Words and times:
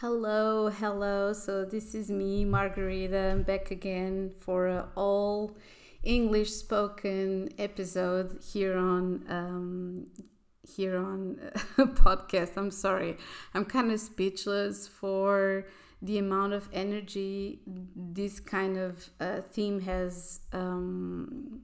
Hello, 0.00 0.68
hello. 0.68 1.32
So 1.32 1.64
this 1.64 1.92
is 1.92 2.08
me, 2.08 2.44
Margarida. 2.44 3.32
I'm 3.32 3.42
back 3.42 3.72
again 3.72 4.30
for 4.38 4.68
a 4.68 4.88
all 4.94 5.56
English 6.04 6.50
spoken 6.52 7.48
episode 7.58 8.38
here 8.40 8.78
on 8.78 9.24
um, 9.28 10.06
here 10.62 10.96
on 10.96 11.40
podcast. 12.04 12.56
I'm 12.56 12.70
sorry, 12.70 13.16
I'm 13.54 13.64
kind 13.64 13.90
of 13.90 13.98
speechless 13.98 14.86
for 14.86 15.66
the 16.00 16.18
amount 16.18 16.52
of 16.52 16.68
energy 16.72 17.58
this 17.66 18.38
kind 18.38 18.76
of 18.78 19.10
uh, 19.18 19.40
theme 19.40 19.80
has 19.80 20.42
um, 20.52 21.62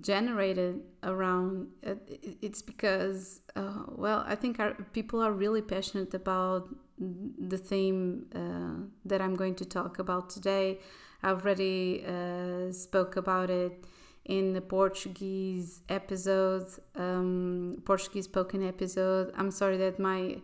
generated 0.00 0.80
around 1.02 1.68
uh, 1.86 1.94
it's 2.42 2.62
because 2.62 3.40
uh, 3.56 3.84
well 3.88 4.24
i 4.26 4.34
think 4.34 4.60
our, 4.60 4.74
people 4.92 5.20
are 5.20 5.32
really 5.32 5.62
passionate 5.62 6.14
about 6.14 6.68
the 6.98 7.58
theme 7.58 8.26
uh, 8.34 8.84
that 9.04 9.20
i'm 9.20 9.34
going 9.34 9.54
to 9.54 9.64
talk 9.64 9.98
about 9.98 10.30
today. 10.30 10.78
I've 11.20 11.44
already 11.44 12.04
uh, 12.06 12.70
spoke 12.72 13.16
about 13.16 13.50
it 13.50 13.84
in 14.24 14.52
the 14.52 14.60
portuguese 14.60 15.82
episode 15.88 16.66
um, 16.96 17.82
portuguese 17.84 18.24
spoken 18.24 18.66
episode. 18.66 19.32
I'm 19.36 19.50
sorry 19.50 19.76
that 19.78 19.98
my 19.98 20.38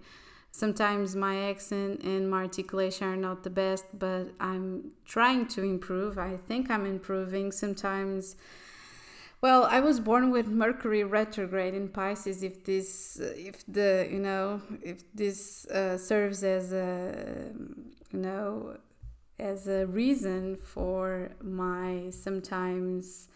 sometimes 0.50 1.16
my 1.16 1.50
accent 1.50 2.02
and 2.02 2.30
my 2.30 2.42
articulation 2.42 3.08
are 3.08 3.16
not 3.16 3.42
the 3.42 3.50
best 3.50 3.86
but 3.98 4.28
i'm 4.40 4.92
trying 5.04 5.46
to 5.48 5.62
improve. 5.62 6.18
I 6.18 6.36
think 6.48 6.70
i'm 6.70 6.86
improving 6.86 7.52
sometimes 7.52 8.36
well, 9.44 9.64
I 9.64 9.80
was 9.80 10.00
born 10.00 10.30
with 10.30 10.48
Mercury 10.48 11.04
retrograde 11.04 11.74
in 11.74 11.90
Pisces. 11.90 12.42
If 12.42 12.64
this, 12.64 13.20
if 13.20 13.62
the, 13.68 14.08
you 14.10 14.18
know, 14.18 14.62
if 14.80 15.04
this 15.14 15.66
uh, 15.66 15.98
serves 15.98 16.42
as 16.42 16.72
a, 16.72 17.52
you 18.10 18.20
know, 18.20 18.78
as 19.38 19.68
a 19.68 19.84
reason 19.84 20.56
for 20.56 21.32
my 21.42 22.08
sometimes 22.08 23.28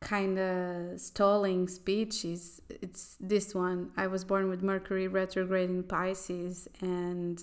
kind 0.00 0.38
of 0.38 1.00
stalling 1.00 1.68
speech 1.68 2.26
is 2.26 2.60
it's 2.68 3.16
this 3.18 3.54
one. 3.54 3.92
I 3.96 4.08
was 4.08 4.24
born 4.24 4.50
with 4.50 4.62
Mercury 4.62 5.08
retrograde 5.08 5.70
in 5.70 5.84
Pisces 5.84 6.68
and 6.82 7.42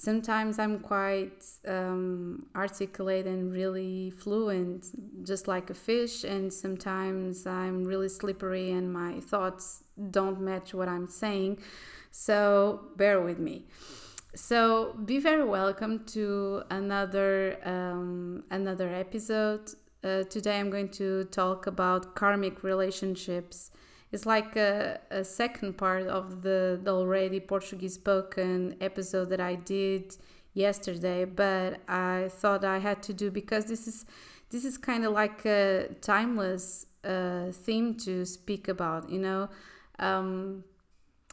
sometimes 0.00 0.58
I'm 0.58 0.78
quite 0.78 1.44
um, 1.68 2.46
articulate 2.56 3.26
and 3.26 3.52
really 3.52 4.10
fluent, 4.10 4.86
just 5.26 5.46
like 5.46 5.68
a 5.68 5.74
fish, 5.74 6.24
and 6.24 6.50
sometimes 6.50 7.46
I'm 7.46 7.84
really 7.84 8.08
slippery 8.08 8.70
and 8.70 8.90
my 8.90 9.20
thoughts 9.20 9.84
don't 10.10 10.40
match 10.40 10.72
what 10.72 10.88
I'm 10.88 11.06
saying. 11.06 11.58
So 12.10 12.86
bear 12.96 13.20
with 13.20 13.38
me. 13.38 13.66
So 14.34 14.94
be 15.04 15.18
very 15.18 15.44
welcome 15.44 16.04
to 16.16 16.62
another 16.70 17.58
um, 17.64 18.44
another 18.50 18.88
episode. 18.88 19.68
Uh, 20.02 20.22
today 20.22 20.58
I'm 20.58 20.70
going 20.70 20.88
to 21.02 21.24
talk 21.24 21.66
about 21.66 22.14
karmic 22.14 22.62
relationships 22.62 23.70
it's 24.12 24.26
like 24.26 24.56
a, 24.56 25.00
a 25.10 25.24
second 25.24 25.78
part 25.78 26.06
of 26.06 26.42
the, 26.42 26.80
the 26.82 26.90
already 26.90 27.40
Portuguese 27.40 27.94
spoken 27.94 28.76
episode 28.80 29.30
that 29.30 29.40
I 29.40 29.54
did 29.54 30.16
yesterday, 30.52 31.24
but 31.24 31.80
I 31.88 32.28
thought 32.30 32.64
I 32.64 32.78
had 32.78 33.02
to 33.04 33.12
do 33.12 33.30
because 33.30 33.66
this 33.66 33.86
is 33.86 34.04
this 34.50 34.64
is 34.64 34.76
kind 34.76 35.04
of 35.04 35.12
like 35.12 35.46
a 35.46 35.88
timeless 36.00 36.86
uh, 37.04 37.52
theme 37.52 37.94
to 37.94 38.24
speak 38.24 38.66
about, 38.66 39.08
you 39.08 39.20
know, 39.20 39.48
um, 40.00 40.64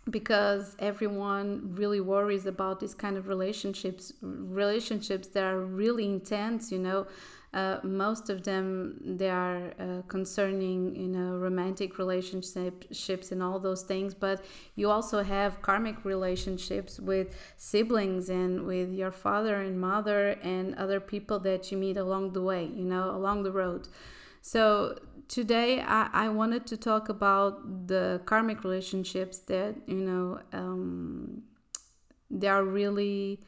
because 0.09 0.75
everyone 0.78 1.73
really 1.73 2.00
worries 2.00 2.45
about 2.45 2.80
these 2.80 2.94
kind 2.94 3.17
of 3.17 3.28
relationships, 3.28 4.14
relationships 4.22 5.28
that 5.30 5.44
are 5.44 5.59
really 5.59 6.06
intense, 6.06 6.72
you 6.72 6.80
know. 6.80 7.08
Uh, 7.53 7.80
most 7.81 8.30
of 8.30 8.44
them 8.44 9.00
they 9.02 9.30
are 9.30 9.72
uh, 9.80 10.02
concerning 10.09 10.94
you 10.96 11.08
know 11.08 11.38
romantic 11.38 11.97
relationships 11.97 13.31
and 13.31 13.41
all 13.41 13.58
those 13.58 13.84
things 13.84 14.13
but 14.13 14.44
you 14.75 14.90
also 14.90 15.24
have 15.24 15.62
karmic 15.62 16.03
relationships 16.03 17.00
with 17.00 17.34
siblings 17.56 18.30
and 18.30 18.66
with 18.66 18.91
your 18.91 19.12
father 19.12 19.62
and 19.62 19.80
mother 19.80 20.31
and 20.44 20.75
other 20.75 21.00
people 21.00 21.40
that 21.40 21.72
you 21.72 21.78
meet 21.78 21.96
along 21.96 22.34
the 22.34 22.41
way 22.41 22.66
you 22.66 22.84
know 22.84 23.12
along 23.12 23.44
the 23.44 23.52
road. 23.52 23.88
So 24.41 24.97
today 25.28 25.81
I, 25.81 26.09
I 26.14 26.29
wanted 26.29 26.66
to 26.68 26.78
talk 26.78 27.09
about 27.09 27.88
the 27.88 28.22
karmic 28.25 28.64
relationships 28.64 29.40
that 29.40 29.75
you 29.88 29.96
know 29.96 30.40
um, 30.53 31.44
they 32.29 32.47
are 32.47 32.64
really 32.64 33.40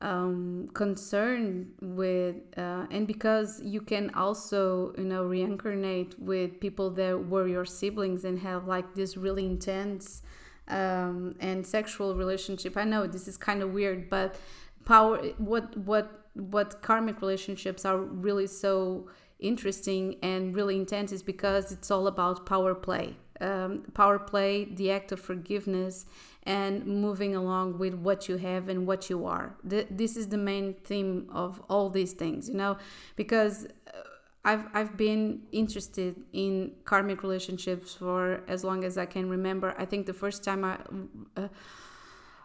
um, 0.00 0.68
concerned 0.74 1.72
with 1.80 2.36
uh, 2.56 2.86
and 2.90 3.06
because 3.06 3.60
you 3.62 3.80
can 3.80 4.10
also 4.14 4.92
you 4.98 5.04
know 5.04 5.24
reincarnate 5.24 6.14
with 6.18 6.60
people 6.60 6.90
that 6.90 7.28
were 7.28 7.48
your 7.48 7.64
siblings 7.64 8.24
and 8.24 8.38
have 8.40 8.66
like 8.66 8.94
this 8.94 9.16
really 9.16 9.46
intense 9.46 10.22
um, 10.68 11.34
and 11.40 11.66
sexual 11.66 12.14
relationship. 12.14 12.76
I 12.76 12.84
know 12.84 13.06
this 13.06 13.26
is 13.26 13.36
kind 13.36 13.62
of 13.62 13.72
weird 13.72 14.10
but 14.10 14.36
power 14.84 15.18
what 15.38 15.76
what 15.76 16.26
what 16.34 16.82
karmic 16.82 17.20
relationships 17.20 17.84
are 17.84 17.98
really 17.98 18.46
so 18.46 19.08
interesting 19.40 20.16
and 20.22 20.54
really 20.54 20.76
intense 20.76 21.12
is 21.12 21.22
because 21.22 21.72
it's 21.72 21.90
all 21.90 22.06
about 22.06 22.46
power 22.46 22.74
play 22.74 23.16
um, 23.40 23.82
power 23.94 24.18
play 24.18 24.64
the 24.64 24.90
act 24.90 25.12
of 25.12 25.20
forgiveness 25.20 26.06
and 26.44 26.86
moving 26.86 27.34
along 27.34 27.78
with 27.78 27.94
what 27.94 28.28
you 28.28 28.36
have 28.36 28.68
and 28.68 28.86
what 28.86 29.10
you 29.10 29.26
are. 29.26 29.56
this 29.64 30.16
is 30.16 30.28
the 30.28 30.38
main 30.38 30.74
theme 30.84 31.28
of 31.32 31.60
all 31.68 31.90
these 31.90 32.12
things, 32.12 32.48
you 32.48 32.54
know, 32.54 32.76
because 33.16 33.66
uh, 33.88 33.98
I've, 34.44 34.66
I've 34.72 34.96
been 34.96 35.42
interested 35.50 36.14
in 36.32 36.72
karmic 36.84 37.22
relationships 37.24 37.94
for 37.94 38.42
as 38.46 38.62
long 38.62 38.84
as 38.84 38.96
I 38.96 39.06
can 39.06 39.28
remember. 39.28 39.74
I 39.76 39.84
think 39.84 40.06
the 40.06 40.14
first 40.14 40.44
time 40.44 40.64
I. 40.64 40.78
Uh, 41.36 41.48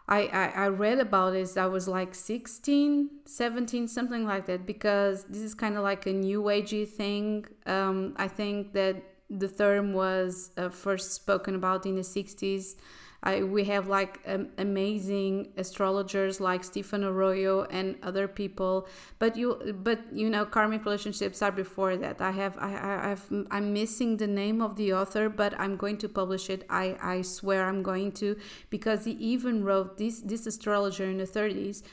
I, 0.10 0.24
I, 0.26 0.46
I 0.64 0.68
read 0.68 1.00
about 1.00 1.32
this 1.32 1.56
i 1.56 1.66
was 1.68 1.88
like 1.88 2.14
16 2.14 3.10
17 3.24 3.88
something 3.88 4.26
like 4.26 4.46
that 4.48 4.66
because 4.66 5.24
this 5.26 5.42
is 5.42 5.54
kind 5.54 5.78
of 5.78 5.84
like 5.84 6.06
a 6.06 6.12
new 6.12 6.42
agey 6.42 6.90
thing 6.90 7.46
um, 7.66 8.14
i 8.18 8.28
think 8.28 8.74
that 8.74 9.11
the 9.40 9.48
term 9.48 9.94
was 9.94 10.52
uh, 10.58 10.70
first 10.70 11.14
spoken 11.14 11.56
about 11.56 11.86
in 11.86 11.96
the 11.96 12.02
60s 12.02 12.76
I, 13.24 13.44
we 13.44 13.66
have 13.66 13.88
like 13.88 14.20
um, 14.26 14.48
amazing 14.58 15.50
astrologers 15.56 16.42
like 16.42 16.64
Stephen 16.64 17.04
Arroyo 17.04 17.66
and 17.66 17.96
other 18.02 18.28
people. 18.28 18.88
But 19.20 19.38
you, 19.38 19.78
but 19.84 20.00
you 20.12 20.30
know, 20.30 20.46
karmic 20.46 20.86
relationships 20.86 21.42
are 21.44 21.52
before 21.52 21.98
that. 21.98 22.20
I 22.20 22.32
have, 22.32 22.58
I, 22.58 22.70
I 22.70 23.10
have, 23.10 23.26
I'm 23.52 23.74
missing 23.74 24.18
the 24.18 24.26
name 24.26 24.60
of 24.60 24.76
the 24.76 24.94
author, 24.94 25.30
but 25.30 25.54
I'm 25.60 25.76
going 25.76 25.98
to 25.98 26.10
publish 26.10 26.50
it. 26.50 26.66
I, 26.68 26.98
I 27.00 27.22
swear 27.22 27.68
I'm 27.68 27.84
going 27.84 28.12
to 28.14 28.38
because 28.72 29.06
he 29.06 29.12
even 29.12 29.64
wrote 29.64 30.00
this, 30.00 30.22
this 30.22 30.48
astrologer 30.48 31.06
in 31.06 31.18
the 31.20 31.28
30s, 31.28 31.84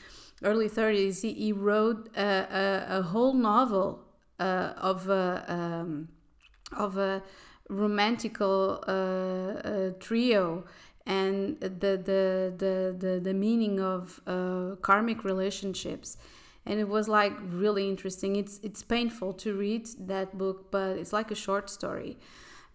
early 0.41 0.67
30s. 0.67 1.21
He, 1.21 1.33
he 1.33 1.51
wrote 1.51 2.09
a, 2.17 2.23
a, 2.89 2.99
a 2.99 3.01
whole 3.03 3.35
novel 3.35 4.03
uh, 4.39 4.73
of 4.77 5.07
a, 5.09 5.45
um, 5.47 6.09
of 6.75 6.97
a 6.97 7.23
romantical 7.69 8.83
uh, 8.87 8.91
uh, 9.67 9.91
trio. 9.99 10.63
And 11.05 11.59
the 11.59 11.69
the 11.69 12.53
the 12.57 12.95
the, 12.97 13.19
the 13.19 13.33
meaning 13.33 13.79
of 13.79 14.21
uh, 14.27 14.75
karmic 14.81 15.23
relationships. 15.23 16.17
And 16.65 16.79
it 16.79 16.87
was 16.87 17.07
like 17.07 17.33
really 17.41 17.87
interesting. 17.89 18.35
It's 18.35 18.59
it's 18.63 18.83
painful 18.83 19.33
to 19.33 19.55
read 19.55 19.87
that 20.07 20.37
book 20.37 20.69
but 20.71 20.97
it's 20.97 21.13
like 21.13 21.31
a 21.31 21.35
short 21.35 21.69
story. 21.69 22.17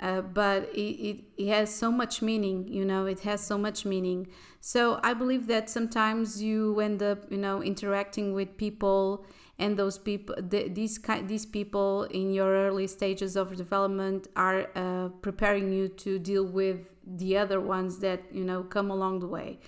Uh, 0.01 0.21
but 0.21 0.65
it, 0.75 0.81
it, 0.81 1.25
it 1.37 1.49
has 1.49 1.73
so 1.73 1.91
much 1.91 2.21
meaning 2.21 2.67
you 2.67 2.85
know 2.85 3.07
it 3.07 3.21
has 3.21 3.41
so 3.41 3.57
much 3.57 3.85
meaning. 3.85 4.27
So 4.61 4.99
i 5.05 5.15
believe 5.15 5.47
that 5.47 5.71
sometimes 5.71 6.43
you 6.43 6.81
end 6.81 7.03
up 7.03 7.31
you 7.31 7.39
know 7.39 7.63
interacting 7.63 8.33
with 8.35 8.57
people 8.57 9.25
and 9.59 9.77
those 9.77 9.99
people 9.99 10.35
the, 10.39 10.69
these 10.69 10.99
these 11.27 11.47
people 11.47 12.05
in 12.05 12.33
your 12.33 12.53
early 12.67 12.87
stages 12.87 13.37
of 13.37 13.57
development 13.57 14.27
are 14.37 14.69
uh, 14.75 15.09
preparing 15.23 15.73
you 15.73 15.89
to 15.89 16.19
deal 16.19 16.45
with 16.45 16.91
the 17.07 17.37
other 17.37 17.61
ones 17.61 17.99
that 17.99 18.21
you 18.33 18.45
know 18.45 18.63
come 18.63 18.91
along 18.91 19.21
the 19.21 19.27
way 19.27 19.59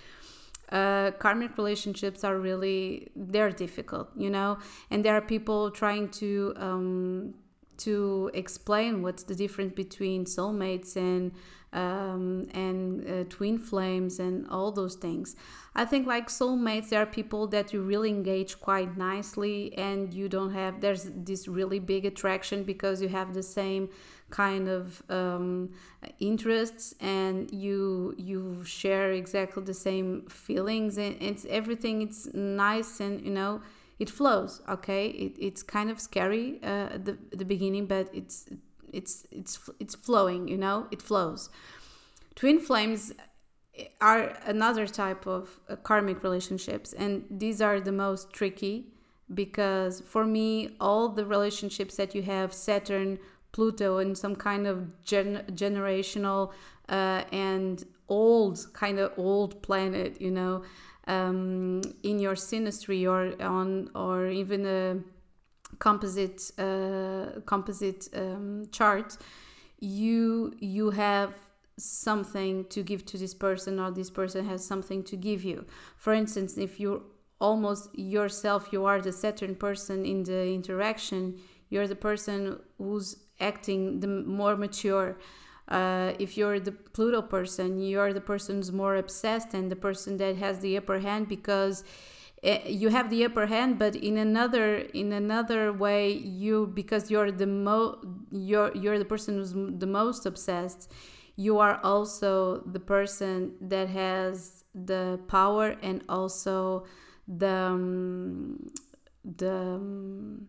uh, 0.71 1.11
karmic 1.11 1.57
relationships 1.57 2.23
are 2.23 2.37
really 2.37 3.09
they're 3.15 3.51
difficult 3.51 4.09
you 4.15 4.29
know 4.29 4.57
and 4.91 5.05
there 5.05 5.15
are 5.15 5.21
people 5.21 5.71
trying 5.71 6.09
to 6.09 6.53
um, 6.57 7.33
to 7.77 8.29
explain 8.33 9.01
what's 9.03 9.23
the 9.23 9.35
difference 9.35 9.73
between 9.73 10.25
soulmates 10.25 10.95
and 10.95 11.31
um, 11.73 12.47
and 12.53 13.07
uh, 13.07 13.23
twin 13.29 13.59
flames 13.59 14.19
and 14.19 14.47
all 14.47 14.71
those 14.71 14.95
things. 14.95 15.35
I 15.77 15.85
think 15.85 16.07
like 16.07 16.27
soulmates, 16.27 16.89
there 16.89 17.01
are 17.03 17.05
people 17.05 17.45
that 17.47 17.71
you 17.71 17.83
really 17.83 18.09
engage 18.09 18.59
quite 18.59 18.97
nicely, 18.97 19.77
and 19.77 20.11
you 20.11 20.27
don't 20.27 20.51
have 20.53 20.81
there's 20.81 21.03
this 21.15 21.47
really 21.47 21.77
big 21.77 22.03
attraction 22.03 22.63
because 22.63 22.99
you 22.99 23.09
have 23.09 23.35
the 23.35 23.43
same 23.43 23.89
kind 24.31 24.67
of 24.67 25.03
um, 25.09 25.69
interests 26.19 26.95
and 26.99 27.51
you 27.51 28.13
you 28.17 28.63
share 28.65 29.11
exactly 29.11 29.63
the 29.63 29.73
same 29.73 30.23
feelings 30.27 30.97
and 30.97 31.15
it's 31.21 31.45
everything 31.45 32.01
it's 32.01 32.27
nice 32.33 32.99
and 32.99 33.21
you 33.21 33.31
know 33.31 33.61
it 33.99 34.09
flows 34.09 34.61
okay? 34.67 35.07
It, 35.07 35.33
it's 35.39 35.63
kind 35.63 35.89
of 35.89 35.99
scary 36.01 36.59
uh, 36.61 36.95
at 36.95 37.05
the, 37.05 37.17
the 37.31 37.45
beginning 37.45 37.85
but 37.85 38.09
it's 38.13 38.47
it's 38.91 39.25
it's 39.31 39.69
it's 39.79 39.95
flowing 39.95 40.47
you 40.47 40.57
know? 40.57 40.87
It 40.91 41.01
flows. 41.01 41.49
Twin 42.35 42.59
flames 42.59 43.13
are 44.01 44.37
another 44.45 44.87
type 44.87 45.27
of 45.27 45.59
uh, 45.69 45.75
karmic 45.77 46.23
relationships 46.23 46.93
and 46.93 47.25
these 47.29 47.61
are 47.61 47.79
the 47.79 47.91
most 47.91 48.31
tricky 48.33 48.87
because 49.33 50.01
for 50.01 50.25
me 50.25 50.75
all 50.79 51.09
the 51.09 51.25
relationships 51.25 51.95
that 51.95 52.15
you 52.15 52.21
have 52.21 52.53
saturn 52.53 53.19
pluto 53.51 53.97
and 53.97 54.17
some 54.17 54.35
kind 54.35 54.67
of 54.67 55.03
gen- 55.03 55.43
generational 55.51 56.51
uh, 56.89 57.23
and 57.31 57.85
old 58.09 58.65
kind 58.73 58.99
of 58.99 59.11
old 59.17 59.61
planet 59.61 60.19
you 60.21 60.31
know 60.31 60.63
um, 61.07 61.81
in 62.03 62.19
your 62.19 62.35
synastry 62.35 63.09
or 63.09 63.41
on 63.43 63.89
or 63.95 64.27
even 64.27 64.65
a 64.65 64.97
composite 65.79 66.51
uh, 66.57 67.39
composite 67.45 68.07
um, 68.15 68.67
chart 68.71 69.17
you 69.79 70.53
you 70.59 70.89
have 70.91 71.33
something 71.77 72.65
to 72.65 72.83
give 72.83 73.05
to 73.05 73.17
this 73.17 73.33
person 73.33 73.79
or 73.79 73.91
this 73.91 74.09
person 74.09 74.45
has 74.47 74.65
something 74.65 75.03
to 75.03 75.15
give 75.15 75.43
you. 75.43 75.65
For 75.97 76.13
instance 76.13 76.57
if 76.57 76.79
you're 76.79 77.01
almost 77.39 77.89
yourself 77.97 78.69
you 78.71 78.85
are 78.85 78.99
the 79.01 79.11
saturn 79.11 79.55
person 79.55 80.05
in 80.05 80.23
the 80.23 80.47
interaction 80.47 81.39
you're 81.69 81.87
the 81.87 81.95
person 81.95 82.59
who's 82.77 83.17
acting 83.39 83.99
the 83.99 84.07
more 84.07 84.55
mature. 84.55 85.17
Uh, 85.67 86.13
if 86.17 86.37
you're 86.37 86.59
the 86.59 86.71
pluto 86.71 87.21
person 87.21 87.79
you're 87.79 88.13
the 88.13 88.21
person 88.21 88.55
who's 88.55 88.71
more 88.71 88.95
obsessed 88.95 89.53
and 89.53 89.69
the 89.69 89.75
person 89.75 90.17
that 90.17 90.37
has 90.37 90.59
the 90.59 90.77
upper 90.77 90.99
hand 90.99 91.27
because 91.27 91.83
Eh, 92.43 92.67
you 92.67 92.89
have 92.89 93.09
the 93.09 93.25
upper 93.25 93.47
hand 93.47 93.79
but 93.79 93.95
in 93.95 94.15
another 94.17 94.77
in 94.93 95.11
another 95.11 95.73
way 95.73 96.11
you 96.11 96.67
because 96.67 97.09
you're 97.09 97.31
the 97.31 97.47
mo 97.47 97.97
you're 98.31 98.71
you're 98.75 98.99
the 98.99 99.05
person 99.05 99.37
who's 99.37 99.53
the 99.53 99.87
most 99.87 100.23
obsessed 100.27 100.91
you 101.37 101.59
are 101.59 101.79
also 101.83 102.61
the 102.65 102.79
person 102.79 103.53
that 103.61 103.87
has 103.89 104.65
the 104.73 105.19
power 105.27 105.77
and 105.81 106.03
also 106.09 106.85
the 107.27 107.47
um, 107.47 108.71
the 109.23 109.53
um, 109.53 110.47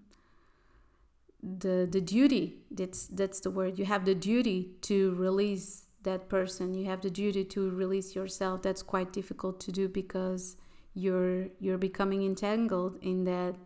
the 1.42 1.86
the 1.90 2.00
duty. 2.00 2.56
That's 2.70 3.06
that's 3.06 3.40
the 3.40 3.50
word. 3.50 3.78
You 3.78 3.84
have 3.84 4.06
the 4.06 4.14
duty 4.14 4.70
to 4.82 5.14
release 5.14 5.84
that 6.04 6.30
person. 6.30 6.72
You 6.74 6.86
have 6.86 7.02
the 7.02 7.10
duty 7.10 7.44
to 7.44 7.70
release 7.70 8.16
yourself. 8.16 8.62
That's 8.62 8.82
quite 8.82 9.12
difficult 9.12 9.60
to 9.60 9.72
do 9.72 9.88
because 9.88 10.56
you're 10.94 11.48
you're 11.60 11.78
becoming 11.78 12.24
entangled 12.24 12.96
in 13.02 13.24
that 13.24 13.56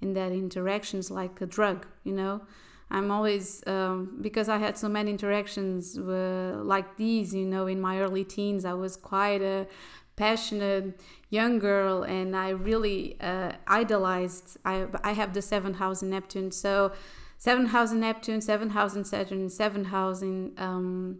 in 0.00 0.14
that 0.14 0.32
interactions 0.32 1.10
like 1.10 1.40
a 1.40 1.46
drug 1.46 1.86
you 2.04 2.12
know 2.12 2.42
i'm 2.92 3.10
always 3.10 3.66
um, 3.66 4.18
because 4.20 4.48
i 4.48 4.58
had 4.58 4.78
so 4.78 4.88
many 4.88 5.10
interactions 5.10 5.98
uh, 5.98 6.60
like 6.62 6.96
these 6.96 7.34
you 7.34 7.44
know 7.44 7.66
in 7.66 7.80
my 7.80 7.98
early 8.00 8.24
teens 8.24 8.64
i 8.64 8.72
was 8.72 8.96
quite 8.96 9.42
a 9.42 9.66
passionate 10.16 11.00
young 11.30 11.58
girl 11.58 12.02
and 12.02 12.36
i 12.36 12.50
really 12.50 13.16
uh, 13.20 13.52
idolized 13.66 14.58
I, 14.64 14.86
I 15.02 15.12
have 15.12 15.32
the 15.32 15.42
seventh 15.42 15.76
house 15.76 16.02
in 16.02 16.10
neptune. 16.10 16.50
So 16.52 16.92
seventh 17.38 17.70
house 17.70 17.92
in 17.92 18.00
neptune 18.00 18.40
seventh 18.40 18.72
house 18.72 18.94
in 18.94 19.04
saturn 19.04 19.48
seventh 19.48 19.88
house 19.88 20.22
in 20.22 20.52
um, 20.58 21.18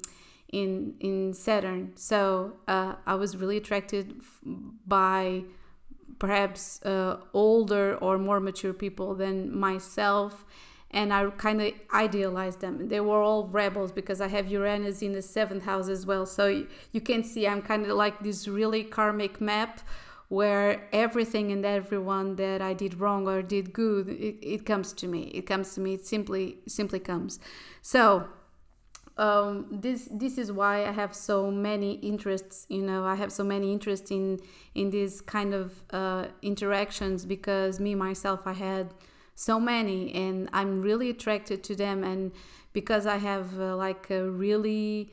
in 0.52 0.94
in 1.00 1.32
saturn. 1.32 1.92
So 1.96 2.54
uh, 2.68 2.94
i 3.06 3.14
was 3.14 3.36
really 3.36 3.56
attracted 3.56 4.20
by 4.86 5.44
perhaps 6.18 6.80
uh, 6.84 7.16
older 7.32 7.96
or 7.96 8.18
more 8.18 8.40
mature 8.40 8.72
people 8.72 9.14
than 9.14 9.56
myself 9.68 10.44
and 10.92 11.12
I 11.12 11.30
kind 11.30 11.60
of 11.62 11.72
idealized 11.94 12.60
them. 12.60 12.88
They 12.88 13.00
were 13.00 13.22
all 13.22 13.46
rebels 13.46 13.92
because 13.92 14.20
I 14.20 14.28
have 14.28 14.50
Uranus 14.50 15.00
in 15.00 15.12
the 15.12 15.22
seventh 15.22 15.64
house 15.64 15.88
as 15.88 16.04
well. 16.04 16.26
So 16.26 16.46
you, 16.92 17.00
can 17.00 17.24
see 17.24 17.48
I'm 17.48 17.62
kind 17.62 17.86
of 17.86 17.96
like 17.96 18.20
this 18.22 18.46
really 18.46 18.84
karmic 18.84 19.40
map 19.40 19.80
where 20.28 20.88
everything 20.92 21.50
and 21.50 21.64
everyone 21.64 22.36
that 22.36 22.60
I 22.60 22.74
did 22.74 23.00
wrong 23.00 23.26
or 23.26 23.42
did 23.42 23.72
good, 23.72 24.08
it, 24.08 24.36
it 24.42 24.66
comes 24.66 24.92
to 24.94 25.06
me. 25.06 25.24
It 25.34 25.46
comes 25.46 25.74
to 25.74 25.80
me. 25.80 25.94
It 25.94 26.06
simply 26.06 26.58
simply 26.66 27.00
comes. 27.00 27.38
So 27.80 28.28
um, 29.18 29.66
this 29.70 30.08
this 30.10 30.38
is 30.38 30.50
why 30.50 30.86
I 30.86 30.92
have 30.92 31.14
so 31.14 31.50
many 31.50 31.92
interests. 31.96 32.66
You 32.68 32.82
know, 32.82 33.04
I 33.04 33.14
have 33.14 33.30
so 33.30 33.44
many 33.44 33.72
interests 33.72 34.10
in 34.10 34.40
in 34.74 34.90
these 34.90 35.20
kind 35.20 35.52
of 35.52 35.82
uh, 35.90 36.28
interactions 36.40 37.26
because 37.26 37.78
me 37.78 37.94
myself 37.94 38.40
I 38.46 38.54
had 38.54 38.94
so 39.48 39.58
many, 39.58 40.14
and 40.14 40.48
I'm 40.52 40.82
really 40.82 41.10
attracted 41.10 41.62
to 41.64 41.74
them. 41.74 42.04
And 42.04 42.32
because 42.72 43.06
I 43.06 43.18
have 43.18 43.58
uh, 43.58 43.76
like 43.76 44.10
a 44.10 44.30
really 44.30 45.10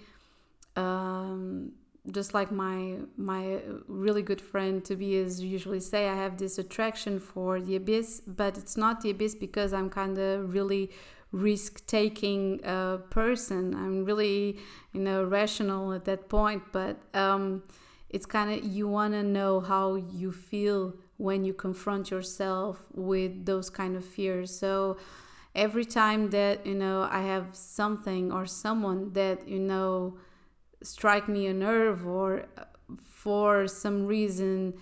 um, 0.76 1.74
just 2.12 2.34
like 2.34 2.52
my 2.52 2.98
my 3.18 3.60
really 3.88 4.22
good 4.22 4.42
friend 4.42 4.84
to 4.86 4.96
be 4.96 5.12
Tobias 5.12 5.42
usually 5.42 5.80
say, 5.80 6.08
I 6.08 6.16
have 6.16 6.38
this 6.38 6.58
attraction 6.58 7.20
for 7.20 7.60
the 7.60 7.76
abyss, 7.76 8.22
but 8.26 8.58
it's 8.58 8.78
not 8.78 9.02
the 9.02 9.10
abyss 9.12 9.36
because 9.36 9.74
I'm 9.74 9.90
kind 9.90 10.18
of 10.18 10.54
really 10.54 10.92
risk 11.32 11.86
taking 11.86 12.64
uh, 12.66 12.98
person. 13.10 13.76
I'm 13.76 14.06
really, 14.06 14.58
you 14.94 15.02
know, 15.02 15.24
rational 15.24 15.94
at 15.94 16.06
that 16.06 16.30
point, 16.30 16.64
but 16.72 16.98
um, 17.14 17.64
it's 18.10 18.26
kind 18.26 18.52
of 18.52 18.66
you 18.66 18.88
want 18.88 19.14
to 19.14 19.24
know 19.24 19.60
how 19.60 19.96
you 19.96 20.32
feel 20.32 20.94
when 21.20 21.44
you 21.44 21.54
confront 21.54 22.10
yourself 22.10 22.86
with 22.94 23.46
those 23.46 23.70
kind 23.70 23.96
of 23.96 24.04
fears. 24.04 24.58
So 24.58 24.98
every 25.54 25.86
time 25.86 26.32
that, 26.32 26.66
you 26.66 26.76
know, 26.76 27.08
I 27.12 27.22
have 27.22 27.48
something 27.54 28.32
or 28.32 28.46
someone 28.48 29.14
that, 29.14 29.48
you 29.48 29.60
know, 29.60 30.18
strike 30.82 31.28
me 31.30 31.46
a 31.48 31.54
nerve 31.54 32.08
or 32.08 32.46
for 33.12 33.68
some 33.68 34.08
reason 34.08 34.74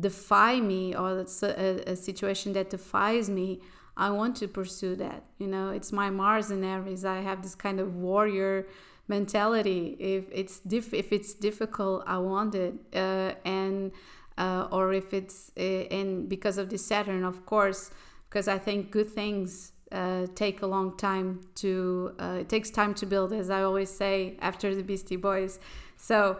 defy 0.00 0.58
me 0.58 0.96
or 0.96 1.20
it's 1.20 1.42
a, 1.42 1.82
a 1.86 1.94
situation 1.94 2.54
that 2.54 2.70
defies 2.70 3.28
me 3.28 3.60
I 3.96 4.10
want 4.10 4.36
to 4.38 4.48
pursue 4.48 4.96
that. 4.96 5.22
You 5.38 5.46
know, 5.46 5.70
it's 5.70 5.92
my 5.92 6.10
Mars 6.10 6.50
and 6.50 6.64
Aries. 6.64 7.04
I 7.04 7.20
have 7.20 7.42
this 7.42 7.54
kind 7.54 7.78
of 7.78 7.94
warrior 7.94 8.66
mentality. 9.06 9.96
If 10.00 10.24
it's 10.32 10.60
if 10.70 11.12
it's 11.12 11.34
difficult, 11.34 12.02
I 12.06 12.18
want 12.18 12.54
it. 12.54 12.74
Uh, 12.92 13.34
and 13.44 13.92
uh, 14.38 14.68
or 14.70 14.92
if 14.92 15.12
it's 15.14 15.52
uh, 15.56 15.60
and 15.60 16.28
because 16.28 16.58
of 16.58 16.70
the 16.70 16.78
Saturn, 16.78 17.24
of 17.24 17.46
course, 17.46 17.90
because 18.28 18.48
I 18.48 18.58
think 18.58 18.90
good 18.90 19.10
things 19.10 19.72
uh, 19.92 20.26
take 20.34 20.62
a 20.62 20.66
long 20.66 20.96
time 20.96 21.40
to. 21.56 22.14
Uh, 22.18 22.38
it 22.40 22.48
takes 22.48 22.70
time 22.70 22.94
to 22.94 23.06
build, 23.06 23.32
as 23.32 23.50
I 23.50 23.62
always 23.62 23.90
say 23.90 24.36
after 24.40 24.74
the 24.74 24.82
Beastie 24.82 25.16
Boys. 25.16 25.60
So 25.96 26.38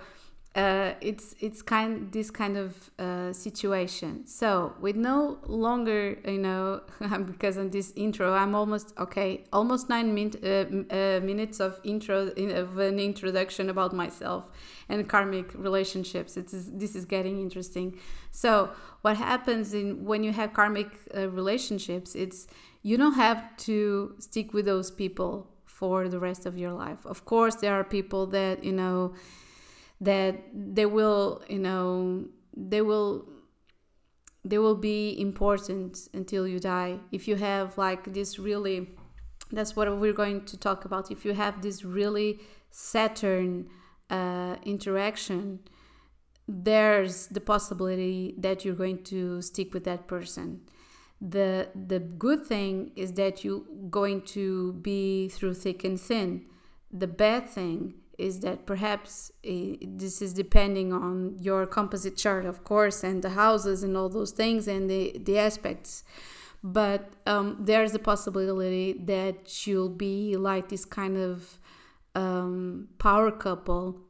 uh, 0.55 0.93
it's 1.01 1.35
it's 1.41 1.63
kind 1.63 2.13
this 2.13 2.31
kind 2.31 2.57
of 2.57 2.91
uh, 3.01 3.33
situation. 3.33 4.25
So 4.25 4.75
with 4.81 4.95
no 4.95 5.39
longer, 5.47 6.17
you 6.25 6.39
know, 6.39 6.83
because 7.27 7.59
on 7.59 7.71
this 7.71 7.93
intro, 7.97 8.33
I'm 8.33 8.55
almost 8.55 8.95
okay, 8.97 9.45
almost 9.53 9.89
nine 9.89 10.15
min- 10.15 10.39
uh, 10.45 10.95
uh 10.95 11.21
minutes 11.21 11.59
of 11.59 11.81
intro 11.83 12.29
of 12.29 12.79
an 12.79 13.01
introduction 13.01 13.69
about 13.69 13.93
myself 13.93 14.49
and 14.89 15.09
karmic 15.09 15.53
relationships. 15.55 16.37
It's 16.37 16.53
this 16.53 16.95
is 16.95 17.05
getting 17.05 17.41
interesting. 17.41 17.99
So 18.31 18.71
what 19.03 19.17
happens 19.17 19.75
in 19.75 20.05
when 20.05 20.23
you 20.23 20.33
have 20.33 20.55
karmic 20.55 20.89
uh, 21.17 21.31
relationships? 21.31 22.15
It's 22.15 22.47
you 22.83 22.97
don't 22.97 23.15
have 23.15 23.57
to 23.57 24.15
stick 24.21 24.55
with 24.55 24.67
those 24.67 24.93
people 24.93 25.51
for 25.65 26.09
the 26.09 26.21
rest 26.21 26.47
of 26.47 26.57
your 26.57 26.73
life. 26.73 27.05
Of 27.05 27.25
course, 27.25 27.57
there 27.57 27.75
are 27.75 27.83
people 27.83 28.27
that 28.29 28.63
you 28.63 28.73
know 28.73 29.15
that 30.05 30.35
they 30.53 30.87
will 30.87 31.43
you 31.49 31.59
know 31.59 32.25
they 32.57 32.83
will 32.83 33.29
they 34.45 34.59
will 34.59 34.77
be 34.77 35.19
important 35.19 36.09
until 36.13 36.47
you 36.47 36.61
die. 36.61 37.01
If 37.11 37.27
you 37.27 37.37
have 37.37 37.79
like 37.79 38.13
this 38.13 38.39
really 38.39 38.91
that's 39.51 39.77
what 39.77 39.87
we're 39.99 40.13
going 40.25 40.45
to 40.47 40.57
talk 40.57 40.85
about. 40.85 41.11
If 41.11 41.25
you 41.25 41.33
have 41.35 41.63
this 41.63 41.85
really 41.85 42.41
saturn 42.71 43.69
uh, 44.11 44.57
interaction 44.65 45.61
there's 46.47 47.29
the 47.29 47.41
possibility 47.41 48.35
that 48.39 48.65
you're 48.65 48.75
going 48.75 49.03
to 49.05 49.41
stick 49.41 49.73
with 49.73 49.85
that 49.85 50.07
person. 50.07 50.61
The 51.21 51.69
the 51.75 52.01
good 52.01 52.47
thing 52.47 52.93
is 52.97 53.13
that 53.15 53.45
you're 53.45 53.63
going 53.89 54.23
to 54.37 54.75
be 54.75 55.29
through 55.29 55.55
thick 55.55 55.85
and 55.85 55.99
thin. 55.99 56.45
The 56.93 57.07
bad 57.07 57.49
thing 57.49 57.95
is 58.19 58.41
that 58.41 58.67
perhaps 58.67 59.31
uh, 59.47 59.51
this 59.83 60.23
is 60.23 60.33
depending 60.33 60.93
on 60.93 61.37
your 61.39 61.67
composite 61.67 62.17
chart, 62.17 62.45
of 62.47 62.65
course, 62.65 63.03
and 63.03 63.23
the 63.23 63.31
houses 63.31 63.83
and 63.83 63.97
all 63.97 64.09
those 64.09 64.33
things 64.33 64.69
and 64.69 64.89
the, 64.89 65.21
the 65.25 65.39
aspects. 65.39 66.05
But 66.63 67.13
um, 67.27 67.59
there's 67.61 67.95
a 67.95 67.99
possibility 67.99 68.95
that 69.05 69.67
you'll 69.67 69.89
be 69.89 70.37
like 70.37 70.69
this 70.69 70.85
kind 70.85 71.19
of 71.19 71.59
um, 72.15 72.89
power 72.99 73.31
couple 73.31 74.01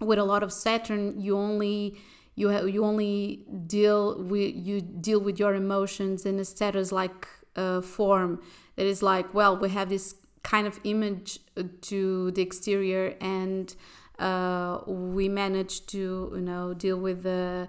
with 0.00 0.18
a 0.18 0.24
lot 0.24 0.42
of 0.42 0.52
Saturn. 0.52 1.20
You 1.20 1.36
only 1.36 1.98
you 2.36 2.50
ha- 2.50 2.64
you 2.64 2.84
only 2.84 3.44
deal 3.66 4.22
with 4.22 4.54
you 4.54 4.80
deal 4.80 5.20
with 5.20 5.38
your 5.38 5.54
emotions 5.54 6.26
in 6.26 6.38
a 6.38 6.44
status 6.44 6.90
like 6.90 7.28
uh, 7.56 7.80
form 7.80 8.40
that 8.76 8.86
is 8.86 9.02
like 9.02 9.32
well 9.34 9.56
we 9.56 9.68
have 9.68 9.88
this 9.88 10.16
kind 10.44 10.66
of 10.66 10.78
image 10.84 11.40
to 11.80 12.30
the 12.32 12.42
exterior 12.42 13.16
and 13.20 13.74
uh, 14.18 14.78
we 14.86 15.28
manage 15.28 15.86
to 15.86 16.30
you 16.34 16.40
know 16.40 16.72
deal 16.74 16.98
with 16.98 17.24
the 17.24 17.66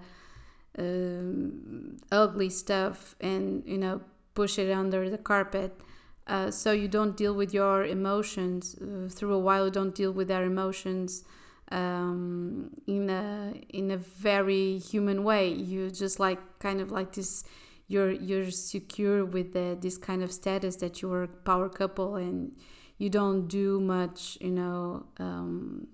um, 0.77 1.97
ugly 2.11 2.49
stuff 2.49 3.15
and 3.19 3.63
you 3.65 3.77
know 3.77 4.01
push 4.35 4.59
it 4.59 4.71
under 4.71 5.09
the 5.09 5.17
carpet. 5.17 5.79
Uh, 6.27 6.51
so 6.51 6.71
you 6.71 6.87
don't 6.87 7.15
deal 7.15 7.33
with 7.33 7.53
your 7.53 7.85
emotions 7.85 8.75
uh, 8.81 9.07
through 9.09 9.33
a 9.33 9.39
while 9.39 9.65
you 9.65 9.71
don't 9.71 9.93
deal 9.93 10.11
with 10.11 10.27
their 10.27 10.43
emotions 10.43 11.23
um, 11.71 12.69
in 12.87 13.09
a 13.09 13.53
in 13.69 13.89
a 13.91 13.97
very 13.97 14.77
human 14.77 15.23
way. 15.23 15.49
You 15.49 15.89
just 15.89 16.19
like 16.19 16.39
kind 16.59 16.81
of 16.81 16.91
like 16.91 17.13
this 17.13 17.43
you're 17.87 18.11
you're 18.11 18.51
secure 18.51 19.25
with 19.25 19.53
the, 19.53 19.77
this 19.79 19.97
kind 19.97 20.23
of 20.23 20.31
status 20.31 20.75
that 20.77 21.01
you 21.01 21.11
are 21.13 21.23
a 21.23 21.27
power 21.27 21.69
couple 21.69 22.15
and 22.15 22.51
you 22.97 23.09
don't 23.09 23.47
do 23.47 23.79
much 23.79 24.37
you 24.41 24.51
know 24.51 25.05
um, 25.19 25.87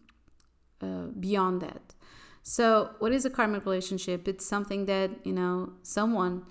uh, 0.82 1.08
beyond 1.20 1.62
that. 1.62 1.94
So 2.44 2.92
what 3.00 3.12
is 3.12 3.26
a 3.26 3.30
karmic 3.30 3.66
relationship? 3.66 4.28
It's 4.28 4.46
something 4.46 4.86
that 4.86 5.12
you 5.26 5.34
know 5.34 5.74
someone 5.84 6.44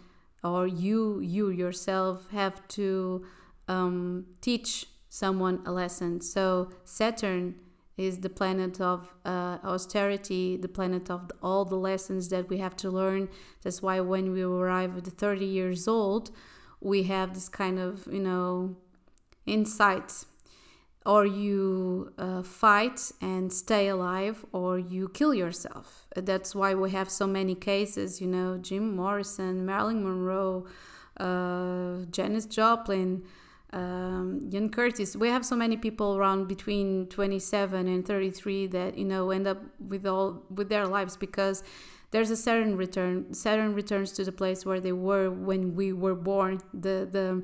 or 0.43 0.67
you 0.67 1.21
you 1.21 1.51
yourself 1.51 2.29
have 2.31 2.67
to 2.69 3.25
um, 3.69 4.27
teach 4.41 4.87
someone 5.09 5.63
a 5.67 5.73
lesson. 5.73 6.21
So 6.21 6.71
saturn 6.85 7.57
is 8.01 8.21
the 8.21 8.31
planet 8.31 8.81
of 8.81 9.13
uh, 9.27 9.59
austerity, 9.63 10.57
the 10.57 10.69
planet 10.69 11.11
of 11.11 11.31
all 11.43 11.67
the 11.67 11.77
lessons 11.77 12.31
that 12.31 12.49
we 12.49 12.57
have 12.57 12.75
to 12.75 12.91
learn. 12.91 13.29
That's 13.63 13.83
why 13.83 14.01
when 14.01 14.33
we 14.33 14.43
arrive 14.43 14.97
at 14.97 15.05
30 15.05 15.45
years 15.45 15.87
old, 15.87 16.31
we 16.81 17.03
have 17.05 17.35
this 17.35 17.51
kind 17.51 17.79
of, 17.79 18.09
you 18.11 18.21
know, 18.21 18.77
insight. 19.45 20.25
Or 21.05 21.27
you 21.27 22.13
uh, 22.19 22.43
fight 22.43 23.11
and 23.21 23.53
stay 23.53 23.89
alive, 23.89 24.45
or 24.53 24.79
you 24.79 25.09
kill 25.09 25.35
yourself. 25.35 26.07
That's 26.15 26.55
why 26.55 26.75
we 26.75 26.91
have 26.91 27.11
so 27.11 27.27
many 27.27 27.55
cases, 27.55 28.21
you 28.21 28.27
know, 28.27 28.59
Jim 28.59 28.97
Morrison, 28.97 29.65
Marilyn 29.65 30.03
Monroe, 30.03 30.67
uh, 31.19 32.05
Janis 32.11 32.47
Joplin 32.47 33.25
um, 33.73 34.51
Ian 34.53 34.71
Curtis. 34.71 35.17
We 35.17 35.29
have 35.29 35.45
so 35.45 35.57
many 35.57 35.77
people 35.77 36.17
around 36.17 36.49
between 36.49 37.07
27 37.07 37.87
and 37.87 38.07
33 38.07 38.67
that 38.69 38.99
you 38.99 39.05
know 39.05 39.31
end 39.31 39.47
up 39.47 39.59
with 39.79 40.07
all 40.07 40.43
with 40.51 40.69
their 40.69 40.87
lives 40.87 41.17
because 41.17 41.63
there's 42.11 42.31
a 42.31 42.37
Saturn 42.37 42.77
return. 42.77 43.33
Saturn 43.33 43.75
returns 43.75 44.13
to 44.13 44.25
the 44.25 44.33
place 44.33 44.67
where 44.67 44.81
they 44.81 44.93
were 44.93 45.31
when 45.31 45.75
we 45.75 45.93
were 45.93 46.15
born. 46.15 46.61
The 46.75 47.09
the 47.11 47.43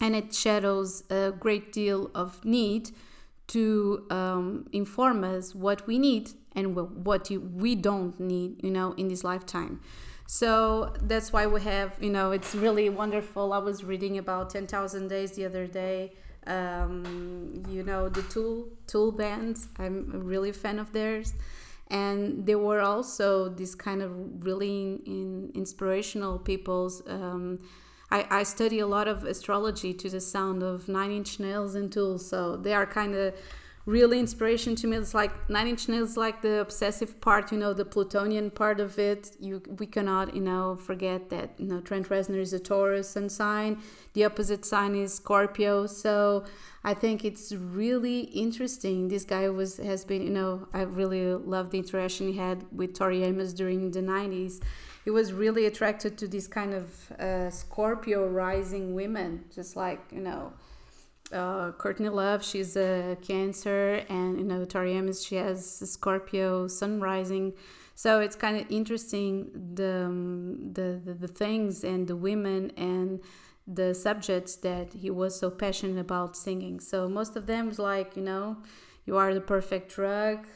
and 0.00 0.16
it 0.16 0.34
shadows 0.34 1.04
a 1.10 1.32
great 1.32 1.72
deal 1.72 2.10
of 2.14 2.44
need 2.44 2.90
to 3.48 4.06
um, 4.10 4.66
inform 4.72 5.24
us 5.24 5.54
what 5.54 5.86
we 5.86 5.98
need 5.98 6.30
and 6.54 6.74
what 6.74 7.30
we 7.30 7.74
don't 7.74 8.18
need, 8.18 8.62
you 8.62 8.70
know, 8.70 8.92
in 8.92 9.08
this 9.08 9.24
lifetime. 9.24 9.80
So 10.32 10.94
that's 11.02 11.30
why 11.30 11.46
we 11.46 11.60
have, 11.60 11.92
you 12.00 12.08
know, 12.08 12.32
it's 12.32 12.54
really 12.54 12.88
wonderful. 12.88 13.52
I 13.52 13.58
was 13.58 13.84
reading 13.84 14.16
about 14.16 14.48
10,000 14.48 15.08
Days 15.08 15.32
the 15.32 15.44
other 15.44 15.66
day. 15.66 16.14
Um, 16.46 17.62
you 17.68 17.82
know, 17.82 18.08
the 18.08 18.22
Tool, 18.22 18.70
Tool 18.86 19.12
band. 19.12 19.58
I'm 19.78 20.10
a 20.14 20.18
really 20.18 20.48
a 20.48 20.54
fan 20.54 20.78
of 20.78 20.90
theirs. 20.94 21.34
And 21.88 22.46
they 22.46 22.54
were 22.54 22.80
also 22.80 23.50
this 23.50 23.74
kind 23.74 24.00
of 24.00 24.10
really 24.42 24.70
in, 24.70 25.02
in 25.04 25.52
inspirational 25.54 26.38
people's. 26.38 27.02
Um, 27.06 27.58
I, 28.10 28.26
I 28.30 28.42
study 28.44 28.78
a 28.78 28.86
lot 28.86 29.08
of 29.08 29.24
astrology 29.24 29.92
to 29.92 30.08
the 30.08 30.22
sound 30.22 30.62
of 30.62 30.88
Nine 30.88 31.12
Inch 31.12 31.40
Nails 31.40 31.74
and 31.74 31.92
Tool. 31.92 32.18
So 32.18 32.56
they 32.56 32.72
are 32.72 32.86
kind 32.86 33.14
of 33.14 33.34
really 33.84 34.20
inspiration 34.20 34.76
to 34.76 34.86
me. 34.86 34.96
It's 34.96 35.14
like 35.14 35.32
Nine 35.50 35.68
Inch 35.68 35.88
Nails, 35.88 36.16
like 36.16 36.40
the 36.40 36.60
obsessive 36.60 37.20
part, 37.20 37.50
you 37.50 37.58
know, 37.58 37.72
the 37.72 37.84
Plutonian 37.84 38.50
part 38.50 38.80
of 38.80 38.98
it. 38.98 39.32
You 39.40 39.62
we 39.78 39.86
cannot, 39.86 40.34
you 40.34 40.40
know, 40.40 40.76
forget 40.76 41.30
that 41.30 41.50
you 41.58 41.66
know 41.66 41.80
Trent 41.80 42.08
Reznor 42.08 42.38
is 42.38 42.52
a 42.52 42.60
Taurus 42.60 43.10
sun 43.10 43.28
sign. 43.28 43.82
The 44.14 44.24
opposite 44.24 44.64
sign 44.64 44.94
is 44.94 45.14
Scorpio. 45.14 45.86
So 45.86 46.44
I 46.84 46.94
think 46.94 47.24
it's 47.24 47.52
really 47.52 48.20
interesting. 48.20 49.08
This 49.08 49.24
guy 49.24 49.48
was 49.48 49.78
has 49.78 50.04
been, 50.04 50.22
you 50.22 50.30
know, 50.30 50.68
I 50.72 50.82
really 50.82 51.34
love 51.34 51.70
the 51.70 51.78
interaction 51.78 52.28
he 52.28 52.36
had 52.36 52.64
with 52.72 52.94
Tori 52.94 53.24
Amos 53.24 53.52
during 53.52 53.90
the 53.90 54.00
'90s. 54.02 54.60
He 55.04 55.10
was 55.10 55.32
really 55.32 55.66
attracted 55.66 56.16
to 56.18 56.28
this 56.28 56.46
kind 56.46 56.72
of 56.72 57.10
uh, 57.18 57.50
Scorpio 57.50 58.28
rising 58.28 58.94
women, 58.94 59.44
just 59.52 59.74
like 59.74 60.00
you 60.12 60.20
know 60.20 60.52
uh, 61.32 61.72
Courtney 61.72 62.08
Love, 62.08 62.44
she's 62.44 62.76
a 62.76 63.16
Cancer, 63.22 64.04
and 64.08 64.38
you 64.38 64.44
know 64.44 64.64
Tori 64.64 64.92
Amos, 64.92 65.24
she 65.24 65.36
has 65.36 65.82
Scorpio 65.90 66.66
sun 66.68 67.00
rising. 67.00 67.54
So 67.94 68.20
it's 68.20 68.36
kind 68.36 68.56
of 68.56 68.66
interesting 68.70 69.50
the, 69.74 70.06
um, 70.06 70.72
the, 70.72 71.00
the 71.04 71.14
the 71.14 71.28
things 71.28 71.84
and 71.84 72.06
the 72.08 72.16
women 72.16 72.72
and 72.76 73.20
the 73.66 73.94
subjects 73.94 74.56
that 74.56 74.92
he 74.92 75.10
was 75.10 75.38
so 75.38 75.50
passionate 75.50 76.00
about 76.00 76.36
singing. 76.36 76.80
So 76.80 77.08
most 77.08 77.36
of 77.36 77.46
them 77.46 77.68
was 77.68 77.78
like 77.78 78.16
you 78.16 78.22
know, 78.22 78.58
you 79.06 79.16
are 79.16 79.34
the 79.34 79.40
perfect 79.40 79.94
drug, 79.94 80.46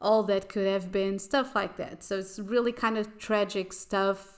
all 0.00 0.22
that 0.24 0.48
could 0.48 0.66
have 0.66 0.92
been 0.92 1.18
stuff 1.18 1.54
like 1.54 1.76
that. 1.76 2.04
So 2.04 2.18
it's 2.18 2.38
really 2.38 2.72
kind 2.72 2.98
of 2.98 3.18
tragic 3.18 3.72
stuff 3.72 4.35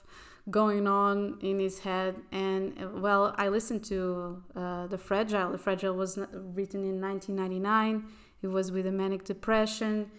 going 0.51 0.87
on 0.87 1.39
in 1.43 1.59
his 1.59 1.81
head. 1.81 2.17
And 2.33 3.03
well 3.03 3.35
i 3.37 3.49
listened 3.49 3.85
to 3.85 4.43
uh, 4.57 4.87
the 4.87 4.99
fragile. 4.99 5.53
The 5.53 5.59
fragile 5.59 5.95
was 5.95 6.19
written 6.19 6.85
in 6.85 7.01
1999 7.01 8.05
he 8.41 8.47
was 8.47 8.71
with 8.71 8.87
a 8.87 8.93
manic 8.93 9.25
depression. 9.25 10.11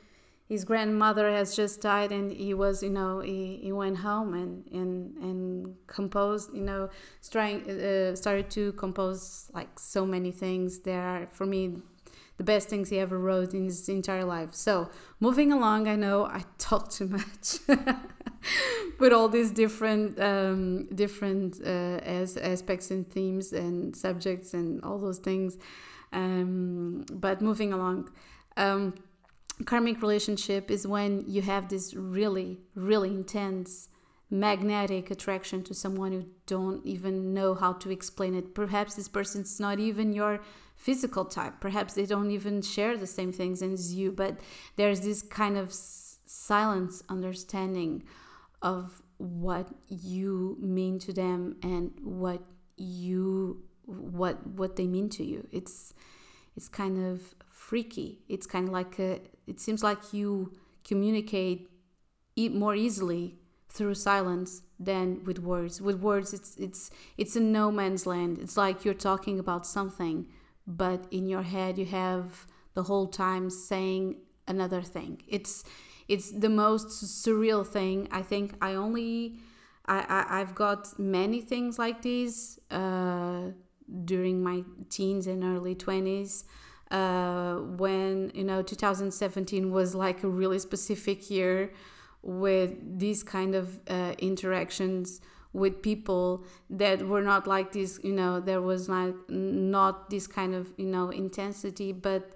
His 0.47 0.65
grandmother 0.65 1.29
has 1.29 1.55
just 1.55 1.81
died 1.81 2.11
and 2.11 2.31
he 2.31 2.53
was 2.53 2.81
you 2.81 2.89
know 2.89 3.19
he, 3.19 3.59
he 3.61 3.71
went 3.71 3.97
home 3.97 4.33
and 4.33 4.65
and 4.71 5.15
and 5.17 5.75
composed 5.85 6.53
you 6.53 6.61
know 6.61 6.89
trying 7.31 7.69
uh, 7.69 8.15
started 8.15 8.49
to 8.51 8.73
compose 8.73 9.49
like 9.53 9.77
so 9.77 10.05
many 10.05 10.31
things. 10.31 10.79
There 10.79 11.01
are 11.01 11.27
for 11.31 11.45
me 11.45 11.77
the 12.37 12.43
best 12.43 12.67
things 12.67 12.89
he 12.89 12.99
ever 12.99 13.19
wrote 13.19 13.53
in 13.53 13.65
his 13.65 13.87
entire 13.89 14.23
life. 14.23 14.55
So, 14.55 14.89
moving 15.19 15.51
along, 15.51 15.89
I 15.89 15.95
know 15.95 16.25
I 16.25 16.43
talk 16.57 16.89
too 16.89 17.07
much 17.07 17.59
with 18.99 19.13
all 19.13 19.29
these 19.29 19.51
different 19.51 20.19
um, 20.19 20.85
different 20.93 21.59
uh, 21.63 21.99
as 22.03 22.37
aspects 22.37 22.91
and 22.91 23.09
themes 23.09 23.53
and 23.53 23.95
subjects 23.95 24.53
and 24.53 24.83
all 24.83 24.97
those 24.97 25.19
things. 25.19 25.57
Um, 26.11 27.05
but 27.11 27.41
moving 27.41 27.73
along. 27.73 28.09
Um, 28.57 28.95
karmic 29.65 30.01
relationship 30.01 30.71
is 30.71 30.87
when 30.87 31.23
you 31.27 31.41
have 31.41 31.69
this 31.69 31.93
really, 31.93 32.59
really 32.75 33.09
intense 33.09 33.89
magnetic 34.31 35.09
attraction 35.09 35.63
to 35.63 35.73
someone 35.73 36.13
you 36.13 36.25
don't 36.45 36.85
even 36.85 37.33
know 37.33 37.55
how 37.55 37.73
to 37.73 37.89
explain 37.89 38.35
it. 38.35 38.53
Perhaps 38.53 38.95
this 38.95 39.07
person's 39.07 39.59
not 39.59 39.79
even 39.79 40.13
your 40.13 40.39
physical 40.75 41.25
type. 41.25 41.55
Perhaps 41.59 41.95
they 41.95 42.05
don't 42.05 42.31
even 42.31 42.61
share 42.61 42.95
the 42.95 43.07
same 43.07 43.31
things 43.31 43.61
as 43.61 43.93
you, 43.95 44.11
but 44.11 44.39
there's 44.75 45.01
this 45.01 45.21
kind 45.21 45.57
of 45.57 45.73
silence 45.73 47.01
understanding 47.09 48.03
of 48.61 49.01
what 49.17 49.67
you 49.87 50.57
mean 50.59 50.99
to 50.99 51.13
them 51.13 51.57
and 51.61 51.91
what 52.01 52.41
you 52.77 53.63
what 53.85 54.45
what 54.47 54.75
they 54.75 54.87
mean 54.87 55.09
to 55.09 55.23
you. 55.23 55.47
It's 55.51 55.93
it's 56.55 56.67
kind 56.67 56.97
of 57.05 57.35
freaky. 57.49 58.19
It's 58.27 58.45
kind 58.45 58.67
of 58.67 58.73
like 58.73 58.99
a 58.99 59.19
it 59.47 59.59
seems 59.59 59.83
like 59.83 60.13
you 60.13 60.53
communicate 60.83 61.69
more 62.37 62.75
easily 62.75 63.35
through 63.69 63.95
silence 63.95 64.61
than 64.79 65.23
with 65.25 65.39
words. 65.39 65.81
With 65.81 65.99
words, 65.99 66.33
it's 66.33 66.55
it's 66.57 66.89
it's 67.17 67.35
a 67.35 67.39
no 67.39 67.71
man's 67.71 68.05
land. 68.05 68.39
It's 68.39 68.57
like 68.57 68.85
you're 68.85 68.93
talking 68.93 69.39
about 69.39 69.67
something, 69.67 70.27
but 70.65 71.05
in 71.11 71.27
your 71.27 71.43
head 71.43 71.77
you 71.77 71.85
have 71.85 72.45
the 72.73 72.83
whole 72.83 73.07
time 73.07 73.49
saying 73.49 74.17
another 74.47 74.81
thing. 74.81 75.21
It's 75.27 75.63
it's 76.09 76.31
the 76.31 76.49
most 76.49 76.87
surreal 76.89 77.65
thing. 77.65 78.07
I 78.11 78.21
think 78.23 78.53
I 78.61 78.73
only 78.73 79.39
I, 79.85 80.25
I 80.29 80.39
have 80.39 80.55
got 80.55 80.99
many 80.99 81.41
things 81.41 81.79
like 81.79 82.01
these 82.01 82.59
uh, 82.71 83.51
during 84.05 84.43
my 84.43 84.63
teens 84.89 85.27
and 85.27 85.43
early 85.43 85.75
twenties. 85.75 86.45
uh, 86.91 87.55
when 87.77 88.31
you 88.33 88.43
know 88.43 88.61
2017 88.63 89.71
was 89.71 89.93
like 89.95 90.23
a 90.23 90.27
really 90.27 90.59
specific 90.59 91.29
year 91.29 91.71
with 92.21 92.71
these 92.99 93.23
kind 93.23 93.55
of 93.55 93.79
uh, 93.89 94.13
interactions 94.17 95.21
with 95.53 95.81
people 95.81 96.43
that 96.69 97.01
were 97.07 97.21
not 97.21 97.47
like 97.47 97.71
this 97.71 97.99
you 98.03 98.11
know 98.13 98.39
there 98.39 98.61
was 98.61 98.89
like 98.89 99.15
not 99.29 100.09
this 100.09 100.27
kind 100.27 100.53
of 100.53 100.67
you 100.77 100.85
know 100.85 101.09
intensity 101.09 101.91
but 101.91 102.31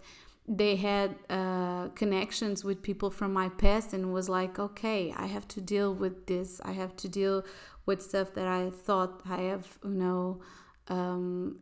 they 0.47 0.75
had 0.75 1.15
uh, 1.29 1.87
connections 1.89 2.63
with 2.63 2.81
people 2.81 3.09
from 3.09 3.31
my 3.31 3.47
past 3.47 3.93
and 3.93 4.13
was 4.13 4.27
like 4.27 4.59
okay 4.59 5.13
i 5.15 5.25
have 5.25 5.47
to 5.47 5.61
deal 5.61 5.93
with 5.93 6.27
this. 6.27 6.59
I 6.65 6.73
have 6.73 6.95
to 6.97 7.07
deal 7.07 7.45
with 7.85 8.01
stuff 8.01 8.33
that 8.33 8.47
i 8.47 8.69
thought 8.69 9.21
i 9.29 9.41
have 9.41 9.79
you 9.83 9.91
know 9.91 10.41
um, 10.89 11.59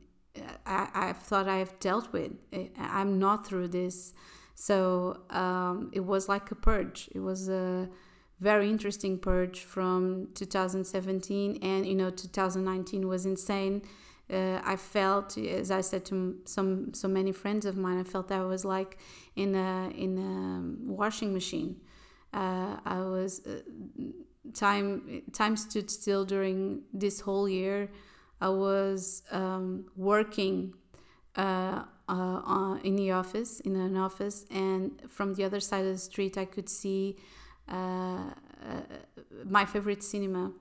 I, 0.66 0.90
i've 0.94 1.18
thought 1.20 1.48
i've 1.48 1.78
dealt 1.80 2.12
with. 2.12 2.32
I'm 2.78 3.20
not 3.20 3.46
through 3.46 3.70
this. 3.70 4.14
So 4.56 5.22
um, 5.30 5.90
it 5.92 6.02
was 6.02 6.30
like 6.30 6.52
a 6.52 6.56
purge. 6.56 7.10
It 7.14 7.20
was 7.20 7.50
a 7.50 7.90
very 8.40 8.70
interesting 8.70 9.20
purge 9.20 9.62
from 9.62 10.28
2017 10.34 11.60
and 11.62 11.86
you 11.86 11.94
know 11.94 12.10
2019 12.10 13.08
was 13.08 13.26
insane 13.26 13.84
uh, 14.32 14.62
i 14.64 14.76
felt 14.76 15.38
as 15.38 15.72
i 15.72 15.82
said 15.82 16.06
to 16.06 16.38
some 16.46 16.94
so 16.94 17.08
many 17.08 17.32
friends 17.32 17.66
of 17.66 17.76
mine 17.78 18.00
i 18.00 18.04
felt 18.04 18.28
that 18.28 18.40
i 18.40 18.44
was 18.44 18.64
like 18.66 18.98
in 19.36 19.56
a 19.56 19.90
in 19.96 20.18
a 20.18 20.92
washing 20.92 21.34
machine 21.34 21.80
uh, 22.34 22.78
i 22.86 23.00
was 23.00 23.46
uh, 23.46 23.60
time 24.54 25.22
time 25.34 25.56
stood 25.56 25.90
still 25.90 26.26
during 26.26 26.82
this 26.94 27.22
whole 27.22 27.48
year 27.48 27.90
i 28.40 28.50
was 28.50 29.24
um, 29.32 29.86
working 29.96 30.74
uh, 31.36 31.84
uh, 32.10 32.78
in 32.84 32.96
the 32.96 33.12
office 33.12 33.60
in 33.62 33.76
an 33.76 33.96
office 33.96 34.46
and 34.52 35.02
from 35.08 35.34
the 35.36 35.44
other 35.44 35.60
side 35.60 35.86
of 35.86 35.94
the 35.94 35.98
street 35.98 36.38
i 36.38 36.46
could 36.46 36.68
see 36.68 37.16
uh, 37.70 38.32
my 39.46 39.66
favorite 39.66 40.04
cinema, 40.04 40.52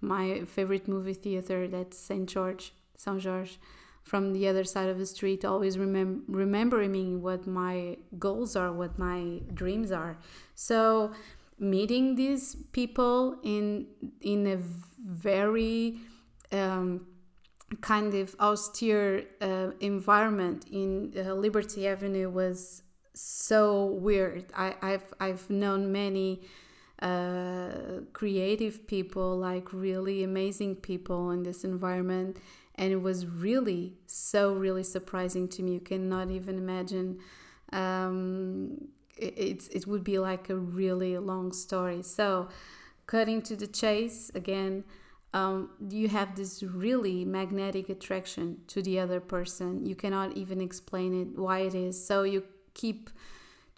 my 0.00 0.42
favorite 0.44 0.88
movie 0.88 1.14
theater, 1.14 1.66
that's 1.68 1.98
St. 1.98 2.28
George, 2.28 2.72
Saint 2.98 3.20
George, 3.20 3.58
from 4.02 4.32
the 4.32 4.48
other 4.48 4.64
side 4.64 4.88
of 4.88 4.98
the 4.98 5.06
street, 5.06 5.44
always 5.44 5.76
remem- 5.76 6.22
remembering 6.26 6.92
me 6.92 7.16
what 7.16 7.46
my 7.46 7.96
goals 8.18 8.56
are, 8.56 8.72
what 8.72 8.98
my 8.98 9.40
dreams 9.54 9.92
are. 9.92 10.18
So 10.54 11.12
meeting 11.58 12.16
these 12.16 12.56
people 12.72 13.38
in 13.42 13.86
in 14.20 14.46
a 14.46 14.58
very 14.98 15.98
um, 16.52 17.06
kind 17.80 18.14
of 18.14 18.34
austere 18.40 19.24
uh, 19.40 19.70
environment 19.80 20.66
in 20.70 21.12
uh, 21.16 21.34
Liberty 21.34 21.86
Avenue 21.86 22.30
was 22.30 22.82
so 23.14 23.84
weird. 23.84 24.46
I, 24.56 24.74
I've 24.82 25.14
I've 25.20 25.48
known 25.50 25.92
many 25.92 26.42
uh, 27.00 28.00
creative 28.12 28.86
people, 28.88 29.36
like 29.36 29.72
really 29.72 30.24
amazing 30.24 30.76
people 30.76 31.30
in 31.30 31.42
this 31.44 31.62
environment, 31.62 32.38
and 32.78 32.92
it 32.92 33.02
was 33.02 33.26
really 33.26 33.98
so 34.06 34.54
really 34.54 34.82
surprising 34.82 35.48
to 35.48 35.62
me. 35.62 35.74
You 35.74 35.80
cannot 35.80 36.30
even 36.30 36.56
imagine. 36.56 37.18
Um, 37.72 38.88
it, 39.16 39.34
it's 39.36 39.68
it 39.68 39.86
would 39.86 40.04
be 40.04 40.18
like 40.18 40.48
a 40.48 40.56
really 40.56 41.18
long 41.18 41.52
story. 41.52 42.02
So, 42.02 42.48
cutting 43.06 43.42
to 43.42 43.56
the 43.56 43.66
chase 43.66 44.30
again. 44.34 44.84
Um, 45.34 45.68
you 45.90 46.08
have 46.08 46.36
this 46.36 46.62
really 46.62 47.22
magnetic 47.26 47.90
attraction 47.90 48.62
to 48.68 48.80
the 48.80 48.98
other 48.98 49.20
person. 49.20 49.84
You 49.84 49.94
cannot 49.94 50.38
even 50.38 50.58
explain 50.62 51.12
it 51.20 51.38
why 51.38 51.58
it 51.58 51.74
is. 51.74 52.02
So 52.02 52.22
you 52.22 52.44
keep 52.72 53.10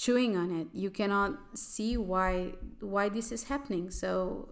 chewing 0.01 0.35
on 0.35 0.51
it 0.51 0.67
you 0.73 0.89
cannot 0.89 1.39
see 1.53 1.95
why 1.99 2.55
why 2.81 3.11
this 3.11 3.31
is 3.31 3.45
happening 3.45 3.91
so 3.91 4.49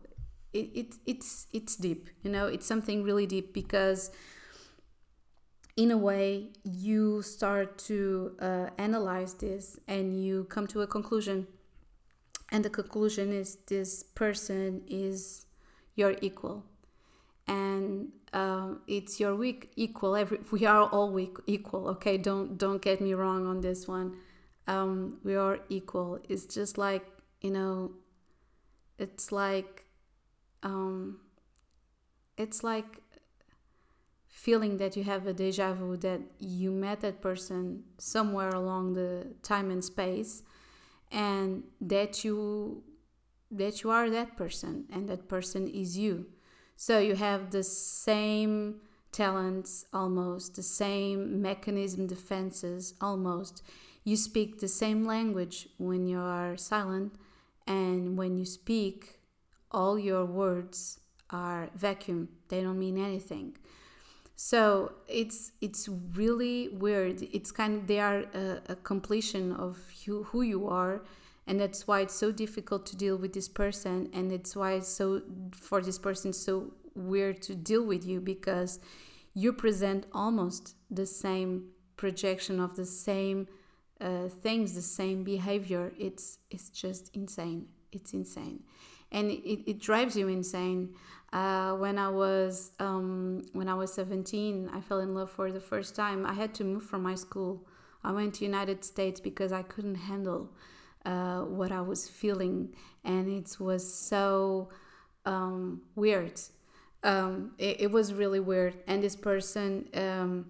it, 0.52 0.68
it 0.74 0.94
it's 1.06 1.46
it's 1.54 1.74
deep 1.74 2.10
you 2.22 2.30
know 2.30 2.46
it's 2.46 2.66
something 2.66 3.02
really 3.02 3.24
deep 3.24 3.54
because 3.54 4.10
in 5.78 5.92
a 5.92 5.96
way 5.96 6.48
you 6.64 7.22
start 7.22 7.78
to 7.78 8.32
uh, 8.40 8.66
analyze 8.78 9.34
this 9.34 9.78
and 9.86 10.20
you 10.20 10.42
come 10.50 10.66
to 10.66 10.80
a 10.80 10.88
conclusion. 10.88 11.46
And 12.50 12.64
the 12.64 12.70
conclusion 12.70 13.32
is 13.32 13.58
this 13.68 14.02
person 14.02 14.82
is 14.88 15.46
your 15.94 16.16
equal. 16.20 16.64
And 17.46 18.08
um, 18.32 18.80
it's 18.88 19.20
your 19.20 19.36
weak 19.36 19.70
equal. 19.76 20.16
Every 20.16 20.40
we 20.50 20.66
are 20.66 20.88
all 20.88 21.12
weak 21.12 21.36
equal 21.46 21.86
okay? 21.90 22.18
Don't 22.18 22.58
don't 22.58 22.82
get 22.82 23.00
me 23.00 23.14
wrong 23.14 23.46
on 23.46 23.60
this 23.60 23.86
one. 23.86 24.16
Um, 24.66 25.18
we 25.22 25.36
are 25.36 25.60
equal. 25.68 26.18
It's 26.28 26.46
just 26.46 26.76
like, 26.76 27.06
you 27.40 27.52
know, 27.52 27.92
it's 28.98 29.30
like, 29.30 29.84
um, 30.64 31.20
it's 32.36 32.64
like 32.64 33.00
feeling 34.46 34.76
that 34.78 34.96
you 34.96 35.04
have 35.04 35.26
a 35.26 35.32
deja 35.32 35.72
vu 35.72 35.96
that 35.96 36.20
you 36.38 36.70
met 36.70 37.00
that 37.00 37.20
person 37.20 37.82
somewhere 37.98 38.50
along 38.50 38.84
the 38.94 39.26
time 39.42 39.70
and 39.70 39.84
space 39.84 40.42
and 41.10 41.62
that 41.80 42.24
you 42.24 42.82
that 43.50 43.82
you 43.82 43.90
are 43.90 44.08
that 44.10 44.36
person 44.36 44.84
and 44.92 45.08
that 45.08 45.28
person 45.28 45.66
is 45.66 45.96
you 45.96 46.14
so 46.76 46.98
you 46.98 47.14
have 47.14 47.50
the 47.50 47.64
same 47.64 48.54
talents 49.10 49.86
almost 49.92 50.54
the 50.54 50.62
same 50.62 51.20
mechanism 51.42 52.06
defenses 52.06 52.94
almost 53.00 53.62
you 54.08 54.16
speak 54.16 54.58
the 54.58 54.68
same 54.68 55.04
language 55.04 55.68
when 55.76 56.06
you 56.06 56.18
are 56.18 56.56
silent, 56.56 57.12
and 57.66 58.16
when 58.16 58.38
you 58.38 58.46
speak, 58.46 59.18
all 59.70 59.98
your 59.98 60.24
words 60.24 61.00
are 61.28 61.68
vacuum. 61.74 62.30
They 62.48 62.62
don't 62.62 62.78
mean 62.78 62.96
anything. 62.96 63.58
So 64.40 64.92
it's 65.08 65.50
it's 65.60 65.88
really 66.14 66.68
weird. 66.68 67.22
It's 67.32 67.50
kind 67.50 67.74
of 67.74 67.86
they 67.88 67.98
are 67.98 68.20
a, 68.32 68.60
a 68.68 68.76
completion 68.76 69.50
of 69.52 69.78
you, 70.04 70.22
who 70.30 70.42
you 70.42 70.68
are, 70.68 71.02
and 71.48 71.58
that's 71.58 71.88
why 71.88 72.02
it's 72.02 72.14
so 72.14 72.30
difficult 72.30 72.86
to 72.86 72.96
deal 72.96 73.16
with 73.16 73.32
this 73.32 73.48
person, 73.48 74.08
and 74.12 74.30
it's 74.30 74.54
why 74.54 74.74
it's 74.74 74.86
so 74.86 75.22
for 75.50 75.80
this 75.82 75.98
person 75.98 76.32
so 76.32 76.72
weird 76.94 77.42
to 77.42 77.56
deal 77.56 77.82
with 77.84 78.06
you 78.06 78.20
because 78.20 78.78
you 79.34 79.52
present 79.52 80.06
almost 80.12 80.76
the 80.88 81.06
same 81.06 81.70
projection 81.96 82.60
of 82.60 82.76
the 82.76 82.86
same 82.86 83.48
uh, 84.00 84.28
things, 84.28 84.72
the 84.74 84.82
same 84.82 85.24
behavior. 85.24 85.92
It's 85.98 86.38
it's 86.48 86.68
just 86.70 87.10
insane. 87.12 87.66
It's 87.90 88.12
insane, 88.12 88.62
and 89.10 89.32
it, 89.32 89.68
it 89.68 89.80
drives 89.80 90.16
you 90.16 90.28
insane. 90.28 90.94
Uh, 91.32 91.72
when 91.74 91.98
I 91.98 92.08
was 92.08 92.72
um, 92.78 93.42
when 93.52 93.68
I 93.68 93.74
was 93.74 93.92
17, 93.92 94.70
I 94.72 94.80
fell 94.80 95.00
in 95.00 95.14
love 95.14 95.30
for 95.30 95.52
the 95.52 95.60
first 95.60 95.94
time. 95.94 96.24
I 96.24 96.32
had 96.32 96.54
to 96.54 96.64
move 96.64 96.84
from 96.84 97.02
my 97.02 97.14
school. 97.14 97.66
I 98.02 98.12
went 98.12 98.34
to 98.34 98.44
United 98.44 98.84
States 98.84 99.20
because 99.20 99.52
I 99.52 99.62
couldn't 99.62 99.96
handle 99.96 100.50
uh, 101.04 101.40
what 101.40 101.70
I 101.70 101.82
was 101.82 102.08
feeling, 102.08 102.74
and 103.04 103.28
it 103.28 103.60
was 103.60 103.92
so 103.92 104.70
um, 105.26 105.82
weird. 105.94 106.40
Um, 107.02 107.52
it, 107.58 107.82
it, 107.82 107.90
was 107.92 108.12
really 108.12 108.40
weird, 108.40 108.74
and 108.86 109.02
this 109.02 109.14
person 109.14 109.88
um, 109.94 110.46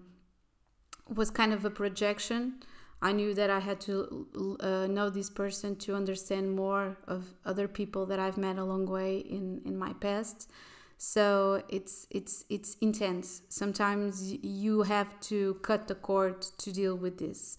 was 1.13 1.29
kind 1.29 1.53
of 1.53 1.65
a 1.65 1.69
projection 1.69 2.63
I 3.01 3.13
knew 3.13 3.33
that 3.33 3.49
I 3.49 3.59
had 3.59 3.79
to 3.81 4.57
uh, 4.59 4.87
know 4.87 5.09
this 5.09 5.29
person 5.29 5.75
to 5.77 5.95
understand 5.95 6.55
more 6.55 6.97
of 7.07 7.33
other 7.45 7.67
people 7.67 8.05
that 8.07 8.19
I've 8.19 8.37
met 8.37 8.57
along 8.57 8.85
the 8.85 8.91
way 8.91 9.17
in, 9.19 9.61
in 9.65 9.77
my 9.77 9.93
past. 9.93 10.49
So 10.97 11.63
it's 11.69 12.07
it's 12.09 12.43
it's 12.49 12.75
intense. 12.81 13.41
Sometimes 13.47 14.33
you 14.43 14.81
have 14.81 15.17
to 15.21 15.53
cut 15.61 15.87
the 15.87 15.95
cord 15.95 16.41
to 16.41 16.73
deal 16.73 16.97
with 16.97 17.17
this. 17.17 17.57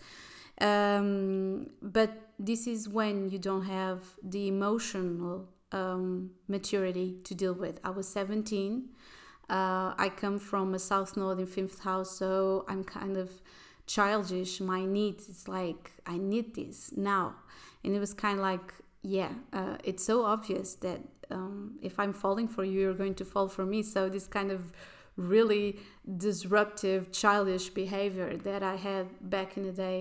Um, 0.61 1.71
but 1.81 2.11
this 2.39 2.67
is 2.67 2.87
when 2.87 3.31
you 3.31 3.39
don't 3.39 3.65
have 3.65 4.03
the 4.23 4.49
emotional 4.49 5.49
um, 5.73 6.33
maturity 6.49 7.17
to 7.25 7.35
deal 7.35 7.55
with. 7.55 7.81
I 7.83 7.91
was 7.91 8.07
17. 8.09 8.91
Uh, 9.49 9.95
I 9.97 10.13
come 10.15 10.39
from 10.39 10.75
a 10.75 10.79
South 10.79 11.17
Node 11.17 11.41
in 11.41 11.47
fifth 11.47 11.81
house, 11.81 12.19
so 12.19 12.67
I'm 12.69 12.85
kind 12.85 13.17
of 13.17 13.31
childish 13.95 14.53
my 14.61 14.83
needs 14.85 15.29
it's 15.29 15.47
like 15.49 15.83
i 16.07 16.17
need 16.33 16.55
this 16.55 16.93
now. 16.97 17.35
And 17.83 17.91
it 17.97 18.01
was 18.07 18.13
kind 18.13 18.39
of 18.39 18.43
like 18.51 18.69
yeah 19.03 19.33
uh, 19.59 19.77
it's 19.91 20.05
so 20.05 20.17
obvious 20.35 20.69
that 20.87 21.01
um, 21.31 21.79
if 21.89 21.95
i'm 21.99 22.15
falling 22.25 22.49
for 22.55 22.65
you 22.65 22.81
you're 22.81 23.01
going 23.05 23.19
to 23.23 23.25
fall 23.25 23.49
for 23.49 23.65
me. 23.73 23.83
So 23.83 24.09
this 24.09 24.27
kind 24.39 24.51
of 24.57 24.61
really 25.17 25.79
disruptive 26.29 27.13
childish 27.21 27.67
behavior 27.83 28.37
that 28.49 28.63
i 28.63 28.77
had 28.89 29.07
back 29.35 29.57
in 29.57 29.63
the 29.69 29.77
day 29.89 30.01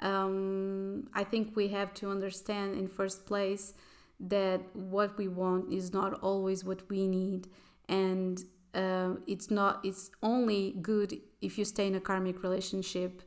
um, 0.00 1.08
i 1.12 1.24
think 1.30 1.44
we 1.54 1.66
have 1.68 1.90
to 2.00 2.04
understand 2.16 2.68
in 2.80 2.86
first 3.00 3.26
place 3.26 3.74
that 4.20 4.60
what 4.74 5.16
we 5.18 5.28
want 5.28 5.72
is 5.72 5.92
not 5.92 6.14
always 6.22 6.64
what 6.64 6.88
we 6.88 7.06
need. 7.06 7.48
And 7.88 8.42
uh, 8.74 9.14
it's 9.26 9.50
not 9.50 9.80
it's 9.84 10.10
only 10.22 10.76
good 10.82 11.20
if 11.40 11.58
you 11.58 11.64
stay 11.64 11.86
in 11.86 11.94
a 11.94 12.00
karmic 12.00 12.42
relationship 12.42 13.22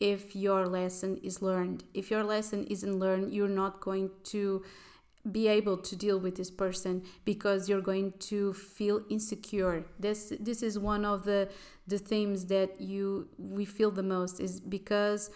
if 0.00 0.34
your 0.34 0.66
lesson 0.66 1.18
is 1.22 1.42
learned. 1.42 1.84
If 1.92 2.10
your 2.10 2.24
lesson 2.24 2.64
isn't 2.64 2.98
learned, 2.98 3.34
you're 3.34 3.48
not 3.48 3.80
going 3.80 4.10
to 4.24 4.64
be 5.30 5.48
able 5.48 5.76
to 5.76 5.96
deal 5.96 6.18
with 6.18 6.36
this 6.36 6.50
person 6.50 7.02
because 7.24 7.68
you're 7.68 7.82
going 7.82 8.12
to 8.18 8.54
feel 8.54 9.02
insecure 9.10 9.84
this 9.98 10.32
this 10.40 10.62
is 10.62 10.78
one 10.78 11.04
of 11.04 11.24
the 11.24 11.46
the 11.86 11.98
themes 11.98 12.46
that 12.46 12.80
you 12.80 13.28
we 13.36 13.66
feel 13.66 13.90
the 13.90 14.02
most 14.02 14.40
is 14.40 14.60
because 14.60 15.28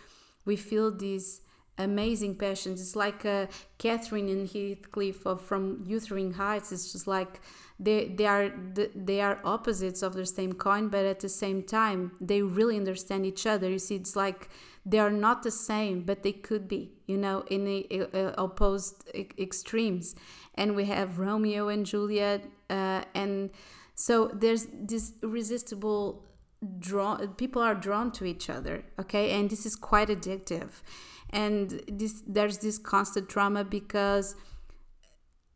we 0.46 0.56
feel 0.56 0.90
these 0.90 1.42
amazing 1.78 2.36
passions. 2.36 2.80
It's 2.80 2.96
like 2.96 3.24
uh, 3.24 3.46
catherine 3.78 4.28
and 4.28 4.48
heathcliff 4.48 5.26
of 5.26 5.40
from 5.40 5.84
Wuthering 5.88 6.34
Heights 6.34 6.72
it's 6.72 6.92
just 6.92 7.06
like 7.06 7.40
they 7.80 8.06
they 8.06 8.26
are 8.26 8.52
they 8.94 9.20
are 9.20 9.40
opposites 9.44 10.02
of 10.02 10.14
the 10.14 10.26
same 10.26 10.52
coin 10.52 10.88
but 10.88 11.04
at 11.04 11.20
the 11.20 11.28
same 11.28 11.62
time 11.62 12.12
they 12.20 12.42
really 12.42 12.76
understand 12.76 13.26
each 13.26 13.46
other. 13.46 13.68
You 13.68 13.78
see 13.78 13.96
it's 13.96 14.14
like 14.14 14.48
they 14.86 14.98
are 14.98 15.10
not 15.10 15.42
the 15.42 15.50
same 15.50 16.02
but 16.02 16.22
they 16.22 16.32
could 16.32 16.68
be 16.68 16.92
you 17.06 17.16
know 17.16 17.44
in 17.50 17.64
the 17.64 18.08
uh, 18.14 18.32
opposed 18.38 19.08
extremes. 19.14 20.14
And 20.54 20.76
we 20.76 20.84
have 20.84 21.18
romeo 21.18 21.68
and 21.68 21.84
juliet 21.84 22.44
uh, 22.70 23.02
and 23.14 23.50
so 23.96 24.30
there's 24.32 24.66
this 24.72 25.12
irresistible 25.22 26.24
draw 26.78 27.18
people 27.36 27.60
are 27.60 27.74
drawn 27.74 28.12
to 28.12 28.24
each 28.24 28.48
other 28.48 28.84
okay? 29.00 29.32
And 29.32 29.50
this 29.50 29.66
is 29.66 29.74
quite 29.74 30.08
addictive 30.08 30.70
and 31.34 31.82
this 31.88 32.22
there's 32.26 32.58
this 32.58 32.78
constant 32.78 33.28
drama 33.28 33.64
because 33.64 34.36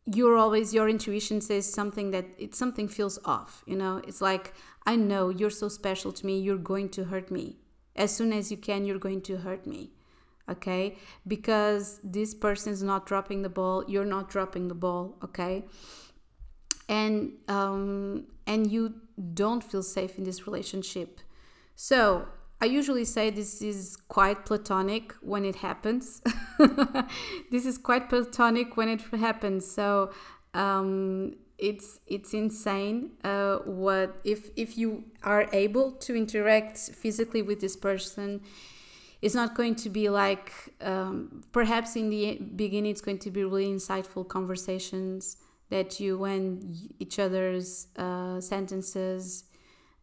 you're 0.05 0.37
always 0.37 0.73
your 0.73 0.89
intuition 0.89 1.39
says 1.39 1.71
something 1.71 2.11
that 2.11 2.25
it 2.37 2.53
something 2.53 2.87
feels 2.87 3.17
off 3.25 3.63
you 3.65 3.75
know? 3.75 4.01
It's 4.07 4.21
like 4.21 4.53
i 4.85 4.95
know 4.95 5.29
you're 5.29 5.49
so 5.49 5.69
special 5.69 6.11
to 6.11 6.25
me 6.25 6.39
you're 6.39 6.57
going 6.57 6.89
to 6.89 7.05
hurt 7.05 7.31
me. 7.31 7.57
As 7.95 8.15
soon 8.15 8.33
as 8.33 8.51
you 8.51 8.57
can 8.57 8.85
you're 8.85 8.99
going 8.99 9.21
to 9.21 9.37
hurt 9.37 9.65
me 9.65 9.91
okay? 10.49 10.97
Because 11.27 11.99
this 12.03 12.33
person 12.33 12.73
is 12.73 12.83
not 12.83 13.05
dropping 13.05 13.41
the 13.41 13.49
ball 13.49 13.85
you're 13.87 14.11
not 14.17 14.29
dropping 14.29 14.67
the 14.67 14.75
ball 14.75 15.17
okay? 15.23 15.63
And 16.89 17.33
um 17.47 18.25
and 18.45 18.69
you 18.69 18.95
don't 19.33 19.63
feel 19.63 19.83
safe 19.83 20.17
in 20.17 20.23
this 20.23 20.45
relationship. 20.47 21.21
So 21.75 22.27
I 22.61 22.65
usually 22.65 23.05
say 23.05 23.29
this 23.29 23.61
is 23.61 23.95
quite 23.95 24.45
platonic 24.45 25.13
when 25.21 25.45
it 25.45 25.55
happens. 25.55 26.21
this 27.51 27.65
is 27.65 27.77
quite 27.77 28.09
platonic 28.09 28.75
when 28.75 28.89
it 28.89 29.01
happens. 29.13 29.69
So 29.69 30.11
um, 30.53 31.35
it's 31.57 31.99
it's 32.07 32.33
insane. 32.33 33.11
Uh, 33.23 33.57
what 33.59 34.19
if 34.25 34.49
if 34.57 34.77
you 34.77 35.05
are 35.23 35.47
able 35.53 35.91
to 35.91 36.15
interact 36.15 36.77
physically 36.77 37.41
with 37.41 37.61
this 37.61 37.77
person? 37.77 38.41
It's 39.21 39.35
not 39.35 39.53
going 39.53 39.75
to 39.75 39.89
be 39.89 40.09
like 40.09 40.51
um, 40.81 41.43
perhaps 41.51 41.95
in 41.95 42.09
the 42.09 42.39
beginning. 42.55 42.91
It's 42.91 43.01
going 43.01 43.19
to 43.19 43.31
be 43.31 43.43
really 43.43 43.67
insightful 43.67 44.27
conversations 44.27 45.37
that 45.69 45.99
you 45.99 46.23
and 46.23 46.93
each 46.99 47.19
other's 47.19 47.87
uh, 47.97 48.41
sentences. 48.41 49.45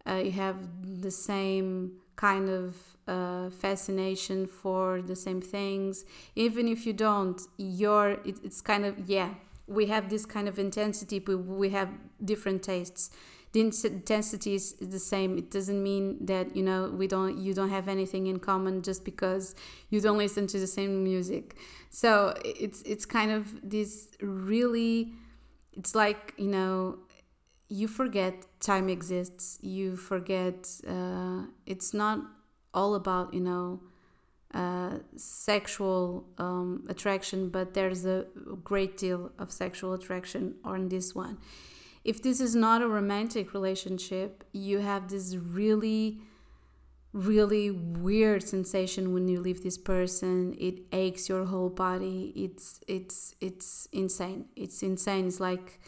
Uh, 0.09 0.23
you 0.25 0.31
have 0.33 0.57
the 1.03 1.11
same 1.11 1.99
kind 2.16 2.48
of 2.48 2.76
uh, 3.07 3.50
fascination 3.50 4.46
for 4.46 5.02
the 5.02 5.14
same 5.16 5.40
things. 5.40 6.05
Even 6.35 6.66
if 6.68 6.87
you 6.87 6.92
don't 6.92 7.40
you're 7.57 8.12
it, 8.24 8.38
it's 8.42 8.61
kind 8.61 8.85
of 8.85 9.09
yeah 9.09 9.35
we 9.66 9.87
have 9.87 10.09
this 10.09 10.24
kind 10.26 10.48
of 10.48 10.59
intensity 10.59 11.18
but 11.18 11.38
we 11.38 11.70
have 11.70 11.88
different 12.24 12.62
tastes. 12.62 13.11
The 13.52 13.61
intensity 13.61 14.55
is 14.55 14.72
the 14.74 14.98
same. 14.98 15.38
It 15.38 15.50
doesn't 15.50 15.83
mean 15.83 16.26
that 16.26 16.55
you 16.55 16.62
know 16.62 16.90
we 16.90 17.07
don't 17.07 17.38
you 17.38 17.55
don't 17.55 17.70
have 17.70 17.88
anything 17.88 18.26
in 18.26 18.38
common 18.38 18.83
just 18.83 19.05
because 19.05 19.55
you 19.88 20.00
don't 20.00 20.18
listen 20.18 20.46
to 20.48 20.59
the 20.59 20.66
same 20.66 21.02
music. 21.05 21.57
So 21.90 22.35
it's 22.44 22.83
it's 22.83 23.07
kind 23.07 23.31
of 23.31 23.44
this 23.62 24.09
really 24.20 25.14
it's 25.72 25.94
like 25.94 26.35
you 26.37 26.48
know 26.48 26.98
you 27.68 27.88
forget 27.88 28.46
time 28.61 28.88
exists 28.88 29.59
you 29.62 29.96
forget 29.96 30.68
uh, 30.88 31.42
it's 31.66 31.92
not 31.92 32.20
all 32.72 32.94
about 32.94 33.35
you 33.35 33.40
know 33.40 33.81
uh, 34.55 34.98
sexual 35.16 36.24
um, 36.38 36.85
attraction 36.88 37.48
but 37.48 37.74
there's 37.74 38.07
a 38.07 38.26
great 38.62 38.96
deal 38.96 39.33
of 39.38 39.50
sexual 39.50 39.92
attraction 39.92 40.55
on 40.64 40.88
this 40.88 41.14
one. 41.14 41.37
If 42.05 42.22
this 42.22 42.40
is 42.40 42.55
not 42.55 42.83
a 42.83 42.88
romantic 42.88 43.52
relationship 43.52 44.44
you 44.52 44.79
have 44.79 45.09
this 45.09 45.35
really 45.37 46.20
really 47.16 47.70
weird 47.70 48.42
sensation 48.42 49.14
when 49.14 49.26
you 49.26 49.40
leave 49.40 49.62
this 49.62 49.79
person. 49.79 50.55
It 50.59 50.81
aches 50.92 51.29
your 51.29 51.46
whole 51.46 51.70
body. 51.70 52.33
It's 52.37 52.81
it's 52.87 53.35
it's 53.40 53.88
insane. 53.92 54.46
It's 54.55 54.83
insane. 54.83 55.26
It's 55.26 55.40
like 55.40 55.81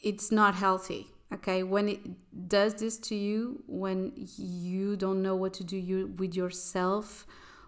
it's 0.00 0.30
not 0.30 0.54
healthy 0.54 1.08
okay? 1.32 1.62
When 1.62 1.88
it 1.88 2.48
does 2.48 2.74
this 2.74 2.98
to 2.98 3.14
you 3.14 3.62
when 3.66 4.12
you 4.16 4.96
don't 4.96 5.22
know 5.22 5.36
what 5.36 5.54
to 5.54 5.64
do 5.64 5.76
you 5.76 6.08
with 6.18 6.34
yourself 6.34 7.26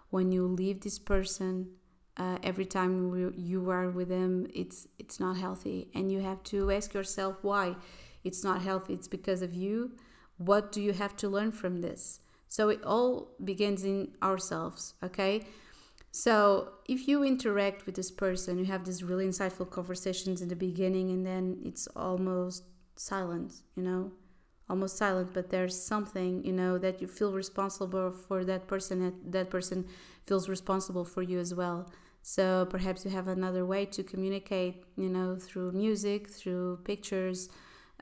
when 0.09 0.31
you 0.31 0.45
leave 0.45 0.81
this 0.81 0.99
person 0.99 1.69
uh, 2.17 2.37
every 2.43 2.65
time 2.65 3.33
you 3.35 3.69
are 3.71 3.89
with 3.89 4.09
them 4.09 4.47
it's 4.53 4.87
it's 4.99 5.19
not 5.19 5.37
healthy. 5.37 5.89
And 5.95 6.11
you 6.11 6.19
have 6.21 6.43
to 6.43 6.71
ask 6.71 6.93
yourself 6.93 7.37
why 7.41 7.75
it's 8.23 8.43
not 8.43 8.61
healthy. 8.61 8.93
It's 8.93 9.07
because 9.07 9.41
of 9.41 9.53
you. 9.53 9.93
What 10.37 10.71
do 10.71 10.81
you 10.81 10.93
have 10.93 11.15
to 11.17 11.29
learn 11.29 11.51
from 11.51 11.81
this? 11.81 12.19
So 12.49 12.69
it 12.69 12.83
all 12.83 13.31
begins 13.43 13.83
in 13.83 14.09
ourselves 14.21 14.93
okay 15.03 15.45
so 16.15 16.69
if 16.87 17.07
you 17.07 17.23
interact 17.23 17.87
with 17.87 17.95
this 17.95 18.11
person, 18.11 18.59
you 18.59 18.65
have 18.65 18.85
these 18.85 19.03
really 19.03 19.25
insightful 19.25 19.67
conversations 19.67 20.43
in 20.43 20.47
the 20.47 20.55
beginning, 20.55 21.09
and 21.09 21.25
then 21.25 21.57
it's 21.65 21.87
almost 21.95 22.65
silent, 22.95 23.51
you 23.75 23.81
know, 23.81 24.11
almost 24.69 24.95
silent. 24.95 25.33
But 25.33 25.49
there's 25.49 25.75
something, 25.75 26.45
you 26.45 26.53
know, 26.53 26.77
that 26.77 27.01
you 27.01 27.07
feel 27.07 27.33
responsible 27.33 28.11
for 28.11 28.45
that 28.45 28.67
person. 28.67 28.99
That 28.99 29.31
that 29.31 29.49
person 29.49 29.87
feels 30.27 30.47
responsible 30.47 31.03
for 31.03 31.23
you 31.23 31.39
as 31.39 31.51
well. 31.55 31.91
So 32.21 32.67
perhaps 32.69 33.03
you 33.05 33.09
have 33.09 33.27
another 33.27 33.65
way 33.65 33.83
to 33.87 34.03
communicate, 34.03 34.85
you 34.95 35.09
know, 35.09 35.35
through 35.35 35.71
music, 35.71 36.29
through 36.29 36.77
pictures, 36.83 37.49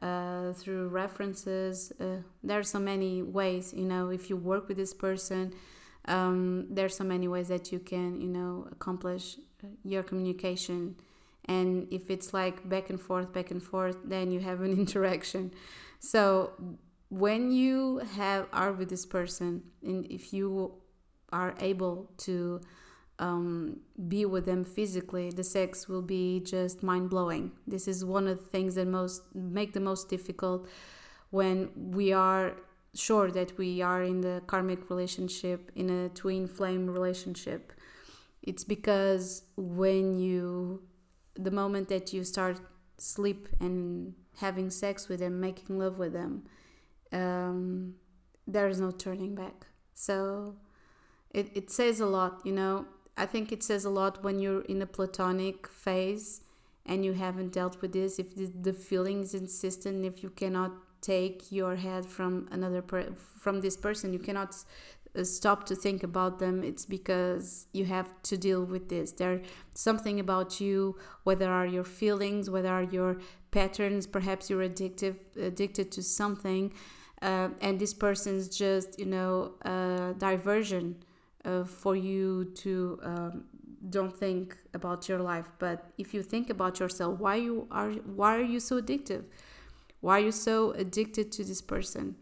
uh, 0.02 0.52
through 0.52 0.89
references. 0.89 1.93
Uh, 1.97 2.17
there 2.43 2.60
are 2.60 2.63
so 2.63 2.78
many 2.80 3.24
ways, 3.24 3.74
you 3.74 3.86
know, 3.86 4.10
if 4.10 4.30
you 4.30 4.36
work 4.36 4.67
with 4.67 4.76
this 4.76 4.93
person 4.93 5.54
um, 6.05 6.67
there's 6.69 6.95
so 6.95 7.03
many 7.03 7.27
ways 7.27 7.47
that 7.49 7.71
you 7.71 7.79
can 7.79 8.19
you 8.21 8.27
know 8.27 8.67
accomplish 8.71 9.37
uh, 9.63 9.67
your 9.83 10.03
communication. 10.03 10.95
And 11.45 11.87
if 11.91 12.09
it's 12.09 12.33
like 12.33 12.67
back 12.69 12.89
and 12.89 13.01
forth 13.01 13.33
back 13.33 13.51
and 13.51 13.61
forth 13.61 13.97
then 14.05 14.31
you 14.31 14.39
have 14.39 14.61
an 14.61 14.71
interaction. 14.83 15.51
So 15.99 16.51
when 17.09 17.51
you 17.51 17.99
have 18.15 18.47
are 18.53 18.71
with 18.71 18.89
this 18.89 19.05
person 19.05 19.63
and 19.83 20.05
if 20.09 20.33
you 20.33 20.73
are 21.31 21.55
able 21.59 22.11
to 22.17 22.61
um, 23.19 23.79
be 24.07 24.25
with 24.25 24.45
them 24.45 24.63
physically 24.63 25.29
the 25.29 25.43
sex 25.43 25.87
will 25.87 26.01
be 26.01 26.39
just 26.39 26.81
mind-blowing. 26.81 27.51
This 27.67 27.87
is 27.87 28.03
one 28.03 28.27
of 28.27 28.39
the 28.39 28.45
things 28.45 28.75
that 28.75 28.87
most 28.87 29.23
make 29.35 29.73
the 29.73 29.79
most 29.79 30.09
difficult 30.09 30.67
when 31.29 31.69
we 31.75 32.13
are 32.13 32.55
sure 32.93 33.32
that 33.32 33.58
we 33.58 33.82
are 33.82 34.04
in 34.04 34.21
the 34.21 34.41
karmic 34.47 34.89
relationship, 34.89 35.71
in 35.75 35.89
a 35.89 36.10
twin 36.10 36.47
flame 36.47 36.89
relationship. 36.89 37.73
It's 38.41 38.63
because 38.63 39.43
when 39.56 40.17
you, 40.17 40.82
the 41.36 41.51
moment 41.51 41.89
that 41.89 42.12
you 42.12 42.23
start 42.23 42.60
sleep 42.97 43.47
and 43.60 44.13
having 44.38 44.69
sex 44.69 45.08
with 45.08 45.19
them, 45.19 45.39
making 45.39 45.80
love 45.80 45.97
with 45.97 46.13
them, 46.13 46.43
um, 47.12 47.95
there 48.47 48.67
is 48.67 48.80
no 48.80 48.91
turning 48.91 49.36
back. 49.36 49.67
So 49.93 50.56
it, 51.30 51.51
it 51.54 51.69
says 51.69 51.99
a 51.99 52.06
lot, 52.06 52.41
you 52.43 52.51
know. 52.51 52.86
I 53.17 53.25
think 53.25 53.51
it 53.51 53.62
says 53.62 53.86
a 53.86 53.89
lot 53.89 54.23
when 54.23 54.39
you're 54.39 54.62
in 54.63 54.82
a 54.82 54.86
platonic 54.86 55.67
phase 55.67 56.41
and 56.86 57.06
you 57.06 57.13
haven't 57.13 57.54
dealt 57.54 57.82
with 57.82 57.93
this. 57.93 58.17
If 58.19 58.36
the, 58.36 58.45
the 58.47 58.73
feeling 58.73 59.21
is 59.21 59.34
insistent, 59.34 60.06
if 60.06 60.23
you 60.23 60.30
cannot 60.30 60.71
take 61.01 61.51
your 61.51 61.75
head 61.75 62.05
from 62.05 62.47
another 62.51 62.81
per- 62.81 63.13
from 63.39 63.61
this 63.61 63.75
person. 63.75 64.13
You 64.13 64.19
cannot 64.19 64.55
uh, 65.17 65.23
stop 65.23 65.65
to 65.65 65.75
think 65.75 66.03
about 66.03 66.39
them. 66.39 66.63
It's 66.63 66.85
because 66.85 67.67
you 67.73 67.85
have 67.85 68.09
to 68.23 68.37
deal 68.37 68.63
with 68.63 68.89
this. 68.89 69.11
There's 69.11 69.45
something 69.73 70.19
about 70.19 70.61
you 70.61 70.97
whether 71.23 71.49
are 71.49 71.65
your 71.65 71.83
feelings 71.83 72.49
whether 72.49 72.69
are 72.69 72.83
your 72.83 73.17
patterns 73.51 74.07
perhaps 74.07 74.49
you're 74.49 74.67
addictive 74.67 75.15
addicted 75.35 75.91
to 75.91 76.01
something 76.01 76.71
uh, 77.21 77.49
and 77.61 77.79
this 77.79 77.93
person's 77.93 78.47
just 78.47 78.97
you 78.97 79.05
know 79.05 79.53
a 79.63 80.13
diversion 80.17 80.95
uh, 81.45 81.63
for 81.63 81.95
you 81.95 82.45
to 82.55 82.99
um, 83.03 83.43
don't 83.89 84.15
think 84.15 84.57
about 84.73 85.09
your 85.09 85.19
life. 85.19 85.51
But 85.57 85.91
if 85.97 86.13
you 86.13 86.21
think 86.21 86.49
about 86.49 86.79
yourself 86.79 87.19
why 87.19 87.35
you 87.35 87.67
are 87.71 87.91
why 87.91 88.37
are 88.37 88.43
you 88.43 88.59
so 88.59 88.81
addictive 88.81 89.23
why 90.01 90.17
are 90.17 90.25
you 90.25 90.31
so 90.31 90.71
addicted 90.71 91.31
to 91.33 91.43
this 91.43 91.61
person? 91.61 92.15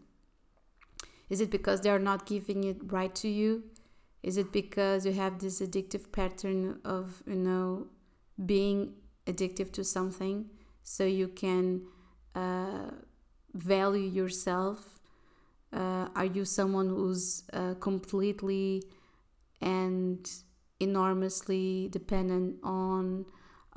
Is 1.28 1.40
it 1.40 1.50
because 1.50 1.80
they 1.80 1.90
are 1.90 1.98
not 1.98 2.26
giving 2.26 2.64
it 2.64 2.78
right 2.92 3.14
to 3.16 3.28
you? 3.28 3.64
is 4.22 4.36
it 4.36 4.52
because 4.52 5.06
you 5.06 5.12
have 5.12 5.38
this 5.38 5.60
addictive 5.60 6.12
pattern 6.12 6.78
of 6.84 7.22
you 7.26 7.36
know 7.36 7.86
being 8.44 8.92
addictive 9.26 9.72
to 9.72 9.84
something 9.84 10.48
so 10.82 11.04
you 11.04 11.28
can 11.28 11.82
uh, 12.34 12.90
value 13.54 14.08
yourself 14.08 15.00
uh, 15.72 16.08
are 16.14 16.24
you 16.24 16.44
someone 16.44 16.88
who's 16.88 17.44
uh, 17.52 17.74
completely 17.80 18.82
and 19.60 20.30
enormously 20.80 21.88
dependent 21.90 22.56
on 22.62 23.24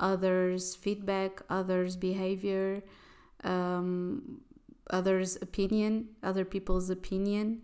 others 0.00 0.74
feedback 0.74 1.42
others 1.48 1.96
behavior 1.96 2.82
um, 3.44 4.40
others 4.90 5.36
opinion 5.40 6.08
other 6.22 6.44
people's 6.44 6.90
opinion. 6.90 7.62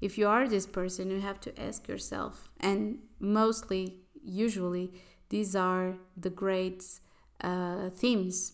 If 0.00 0.16
you 0.16 0.28
are 0.28 0.48
this 0.48 0.66
person 0.66 1.10
you 1.10 1.20
have 1.20 1.40
to 1.40 1.60
ask 1.60 1.88
yourself 1.88 2.48
and 2.60 2.98
mostly 3.18 3.96
usually 4.22 4.92
these 5.28 5.54
are 5.54 5.96
the 6.16 6.30
great 6.30 6.84
uh, 7.40 7.90
themes. 7.90 8.52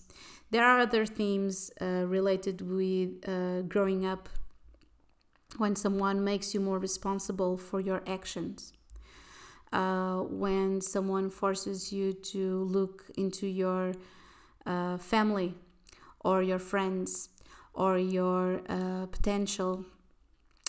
There 0.50 0.64
are 0.64 0.80
other 0.80 1.04
themes 1.06 1.70
uh, 1.80 2.04
related 2.06 2.60
with 2.60 3.28
uh, 3.28 3.62
growing 3.62 4.06
up 4.06 4.28
when 5.56 5.74
someone 5.74 6.22
makes 6.22 6.54
you 6.54 6.60
more 6.60 6.78
responsible 6.78 7.56
for 7.56 7.80
your 7.80 8.02
actions. 8.06 8.72
Uh, 9.72 10.20
when 10.20 10.80
someone 10.80 11.28
forces 11.28 11.92
you 11.92 12.12
to 12.12 12.64
look 12.64 13.04
into 13.16 13.46
your 13.46 13.92
uh, 14.64 14.96
family 14.98 15.54
or 16.26 16.42
your 16.42 16.58
friends 16.58 17.28
or 17.72 17.98
your 17.98 18.60
uh, 18.68 19.06
potential. 19.06 19.84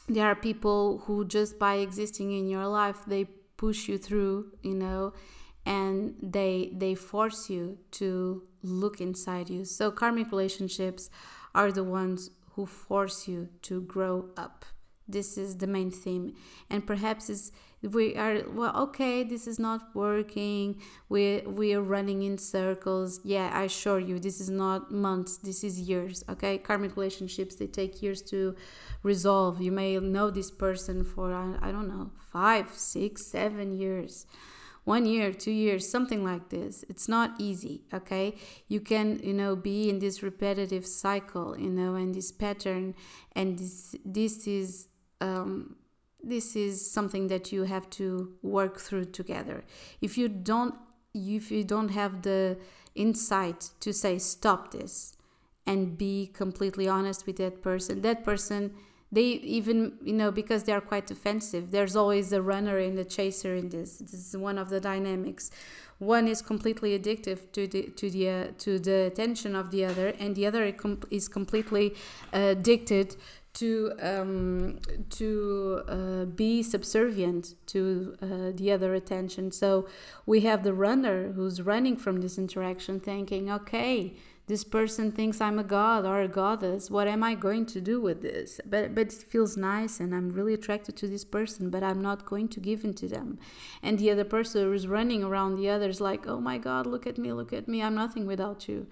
There 0.07 0.25
are 0.25 0.35
people 0.35 0.99
who 1.05 1.25
just 1.25 1.57
by 1.57 1.75
existing 1.87 2.31
in 2.39 2.47
your 2.47 2.67
life 2.67 2.99
they 3.07 3.25
push 3.57 3.89
you 3.89 3.97
through, 3.97 4.51
you 4.61 4.75
know, 4.75 5.13
and 5.65 6.15
they 6.21 6.71
they 6.83 6.93
force 6.95 7.49
you 7.49 7.77
to 7.99 8.43
look 8.61 9.01
inside 9.01 9.49
you. 9.49 9.65
So 9.65 9.91
karmic 9.91 10.31
relationships 10.31 11.09
are 11.55 11.71
the 11.71 11.83
ones 11.83 12.29
who 12.53 12.65
force 12.65 13.27
you 13.27 13.49
to 13.63 13.81
grow 13.81 14.29
up. 14.37 14.65
This 15.07 15.37
is 15.37 15.57
the 15.57 15.67
main 15.67 15.91
theme, 15.91 16.35
and 16.69 16.85
perhaps 16.85 17.29
is 17.29 17.51
we 17.83 18.15
are 18.15 18.41
well 18.49 18.75
okay 18.75 19.23
this 19.23 19.45
is 19.45 19.59
not 19.59 19.93
working 19.93 20.81
we 21.09 21.41
we 21.45 21.73
are 21.73 21.81
running 21.81 22.23
in 22.23 22.37
circles. 22.37 23.19
Yeah 23.23 23.51
i 23.53 23.63
assure 23.63 23.99
you 23.99 24.19
this 24.19 24.41
is 24.41 24.49
not 24.49 24.91
months 24.91 25.37
this 25.37 25.63
is 25.63 25.79
years 25.79 26.23
okay? 26.29 26.57
Karmic 26.57 26.95
relationships 26.95 27.55
they 27.55 27.67
take 27.67 28.01
years 28.01 28.21
to 28.23 28.55
resolve. 29.03 29.61
You 29.61 29.71
may 29.71 29.99
know 29.99 30.29
this 30.31 30.49
person 30.49 31.03
for 31.03 31.33
i, 31.33 31.69
I 31.69 31.71
don't 31.71 31.87
know 31.87 32.11
five 32.31 32.73
six 32.73 33.27
seven 33.27 33.71
years 33.71 34.25
one 34.83 35.05
year 35.05 35.33
two 35.33 35.51
years 35.51 35.87
something 35.87 36.23
like 36.23 36.49
this. 36.49 36.85
It's 36.89 37.07
not 37.07 37.35
easy 37.39 37.83
okay? 37.93 38.35
You 38.67 38.79
can 38.79 39.19
you 39.19 39.33
know 39.33 39.55
be 39.55 39.89
in 39.89 39.99
this 39.99 40.23
repetitive 40.23 40.85
cycle 40.85 41.57
you 41.59 41.69
know 41.69 41.93
and 41.95 42.15
this 42.15 42.31
pattern 42.31 42.95
and 43.33 43.59
this 43.59 43.95
this 44.03 44.47
is 44.47 44.87
um 45.21 45.75
this 46.23 46.55
is 46.55 46.89
something 46.89 47.27
that 47.27 47.51
you 47.51 47.63
have 47.63 47.89
to 47.91 48.33
work 48.41 48.79
through 48.79 49.05
together. 49.05 49.63
If 50.01 50.17
you 50.17 50.27
don't 50.27 50.75
if 51.13 51.49
you 51.51 51.63
don't 51.63 51.89
have 51.89 52.21
the 52.21 52.57
insight 52.93 53.71
to 53.79 53.91
say 53.91 54.19
stop 54.19 54.71
this 54.71 55.15
and 55.65 55.97
be 55.97 56.27
completely 56.27 56.87
honest 56.87 57.25
with 57.25 57.37
that 57.37 57.61
person 57.61 58.01
that 58.01 58.23
person 58.23 58.71
they 59.11 59.21
even 59.21 59.93
you 60.03 60.13
know 60.13 60.31
because 60.31 60.63
they 60.63 60.73
are 60.73 60.81
quite 60.81 61.09
offensive 61.09 61.71
there's 61.71 61.95
always 61.95 62.33
a 62.33 62.41
runner 62.41 62.77
and 62.77 62.99
a 62.99 63.05
chaser 63.05 63.55
in 63.55 63.69
this. 63.69 63.97
This 63.97 64.13
is 64.13 64.37
one 64.37 64.57
of 64.57 64.69
the 64.69 64.79
dynamics. 64.79 65.49
One 65.99 66.27
is 66.27 66.41
completely 66.41 66.97
addictive 66.97 67.51
to 67.53 67.67
the 67.67 67.83
to 67.95 68.09
the 68.09 68.29
uh, 68.29 68.47
to 68.59 68.79
the 68.79 69.05
attention 69.11 69.55
of 69.55 69.71
the 69.71 69.85
other 69.85 70.09
and 70.19 70.35
the 70.35 70.45
other 70.45 70.73
is 71.09 71.27
completely 71.27 71.95
uh, 72.33 72.55
addicted 72.57 73.15
to 73.57 73.91
um, 74.01 74.79
to 75.09 75.81
uh, 75.87 76.25
be 76.25 76.61
subservient 76.61 77.55
to 77.67 78.15
uh, 78.21 78.51
the 78.53 78.71
other 78.71 78.93
attention. 78.93 79.51
So 79.51 79.87
we 80.25 80.41
have 80.41 80.63
the 80.63 80.73
runner 80.73 81.31
who's 81.31 81.61
running 81.61 81.97
from 81.97 82.21
this 82.21 82.37
interaction, 82.37 82.99
thinking, 82.99 83.51
"Okay, 83.51 84.13
this 84.45 84.63
person 84.63 85.11
thinks 85.11 85.41
I'm 85.41 85.59
a 85.59 85.63
god 85.63 86.05
or 86.05 86.21
a 86.21 86.27
goddess. 86.27 86.91
What 86.91 87.07
am 87.07 87.23
I 87.23 87.33
going 87.33 87.65
to 87.67 87.81
do 87.81 87.99
with 87.99 88.21
this? 88.21 88.61
But 88.63 88.93
but 88.93 89.07
it 89.07 89.25
feels 89.33 89.57
nice, 89.57 89.99
and 89.99 90.13
I'm 90.13 90.29
really 90.29 90.53
attracted 90.53 90.95
to 90.97 91.07
this 91.07 91.25
person, 91.25 91.71
but 91.71 91.83
I'm 91.83 92.01
not 92.01 92.25
going 92.25 92.49
to 92.49 92.59
give 92.59 92.83
in 92.83 92.93
to 92.95 93.07
them." 93.07 93.39
And 93.81 93.97
the 93.97 94.11
other 94.11 94.25
person 94.25 94.61
who's 94.61 94.87
running 94.87 95.23
around 95.23 95.55
the 95.55 95.69
others, 95.69 95.99
like, 95.99 96.27
"Oh 96.27 96.39
my 96.39 96.57
God, 96.59 96.85
look 96.85 97.07
at 97.07 97.17
me, 97.17 97.33
look 97.33 97.53
at 97.53 97.67
me! 97.67 97.81
I'm 97.81 97.95
nothing 97.95 98.27
without 98.27 98.69
you." 98.69 98.85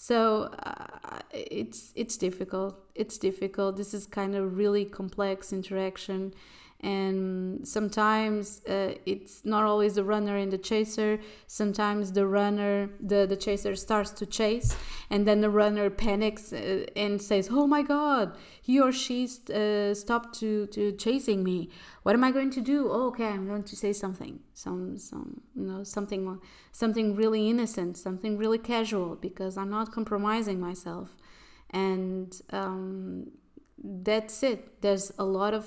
So 0.00 0.44
uh, 0.64 1.18
it's 1.32 1.92
it's 1.96 2.16
difficult. 2.16 2.78
It's 2.94 3.18
difficult. 3.18 3.76
This 3.76 3.92
is 3.92 4.06
kind 4.06 4.36
of 4.36 4.56
really 4.56 4.84
complex 4.84 5.52
interaction 5.52 6.34
and 6.80 7.66
sometimes 7.66 8.62
uh, 8.68 8.94
it's 9.04 9.44
not 9.44 9.64
always 9.64 9.96
the 9.96 10.04
runner 10.04 10.36
and 10.36 10.52
the 10.52 10.58
chaser. 10.58 11.18
Sometimes 11.48 12.12
the 12.12 12.26
runner 12.26 12.90
the, 13.00 13.26
the 13.26 13.36
chaser 13.36 13.74
starts 13.74 14.10
to 14.12 14.26
chase 14.26 14.76
and 15.10 15.26
then 15.26 15.40
the 15.40 15.50
runner 15.50 15.90
panics 15.90 16.52
uh, 16.52 16.86
and 16.94 17.20
says 17.20 17.48
oh 17.50 17.66
my 17.66 17.82
god 17.82 18.36
he 18.62 18.80
or 18.80 18.92
she 18.92 19.28
uh, 19.52 19.92
stopped 19.92 20.38
to, 20.38 20.66
to 20.68 20.92
chasing 20.92 21.42
me. 21.42 21.68
What 22.04 22.14
am 22.14 22.22
i 22.22 22.30
going 22.30 22.50
to 22.50 22.60
do? 22.60 22.88
Oh, 22.90 23.08
okay 23.08 23.26
i'm 23.26 23.48
going 23.48 23.64
to 23.64 23.76
say 23.76 23.92
something 23.92 24.38
some 24.54 24.98
some 24.98 25.40
you 25.56 25.64
know 25.64 25.82
something 25.82 26.40
something 26.70 27.16
really 27.16 27.50
innocent 27.50 27.96
something 27.96 28.38
really 28.38 28.58
casual 28.58 29.16
because 29.16 29.56
i'm 29.56 29.70
not 29.70 29.90
compromising 29.92 30.60
myself. 30.60 31.16
And 31.70 32.40
um, 32.50 33.30
that's 33.82 34.42
it. 34.42 34.80
There's 34.80 35.12
a 35.18 35.24
lot 35.24 35.54
of 35.54 35.66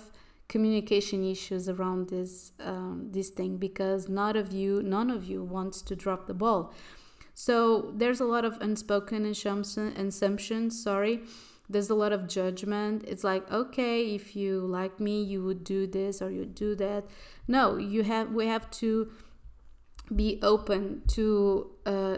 communication 0.52 1.24
issues 1.24 1.70
around 1.70 2.10
this 2.10 2.52
um, 2.60 3.08
this 3.12 3.30
thing 3.30 3.56
because 3.56 4.10
none 4.10 4.36
of 4.36 4.52
you 4.52 4.84
none 4.84 5.10
of 5.10 5.24
you 5.24 5.42
wants 5.42 5.82
to 5.82 5.96
drop 5.96 6.28
the 6.28 6.34
ball. 6.34 6.74
So 7.34 7.94
there's 7.96 8.20
a 8.20 8.26
lot 8.26 8.44
of 8.44 8.58
unspoken 8.60 9.26
assumption, 9.26 9.88
assumptions 9.96 10.84
sorry. 10.84 11.22
There's 11.70 11.90
a 11.90 11.96
lot 11.96 12.12
of 12.12 12.28
judgment. 12.28 13.06
It's 13.08 13.24
like 13.24 13.50
okay 13.50 14.14
if 14.14 14.36
you 14.36 14.60
like 14.80 15.00
me 15.00 15.24
you 15.24 15.42
would 15.46 15.64
do 15.64 15.88
this 15.88 16.22
or 16.22 16.30
you 16.30 16.46
do 16.46 16.76
that. 16.76 17.06
No 17.48 17.78
you 17.78 18.04
have 18.04 18.32
we 18.34 18.48
have 18.48 18.70
to 18.82 19.10
be 20.14 20.30
open 20.44 21.04
to 21.16 21.72
uh, 21.86 22.18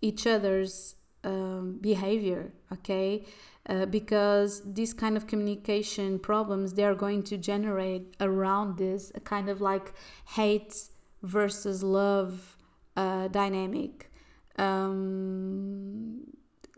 each 0.00 0.28
other's 0.28 0.94
um, 1.24 1.78
behavior 1.80 2.52
okay 2.72 3.24
uh, 3.68 3.86
because 3.86 4.62
these 4.64 4.92
kind 4.92 5.16
of 5.16 5.26
communication 5.26 6.18
problems 6.18 6.74
they 6.74 6.84
are 6.84 6.94
going 6.94 7.22
to 7.22 7.36
generate 7.36 8.14
around 8.20 8.76
this 8.76 9.12
a 9.14 9.20
kind 9.20 9.48
of 9.48 9.60
like 9.60 9.94
hate 10.26 10.74
versus 11.22 11.82
love 11.82 12.56
uh, 12.96 13.28
dynamic. 13.28 14.10
Um, 14.58 16.22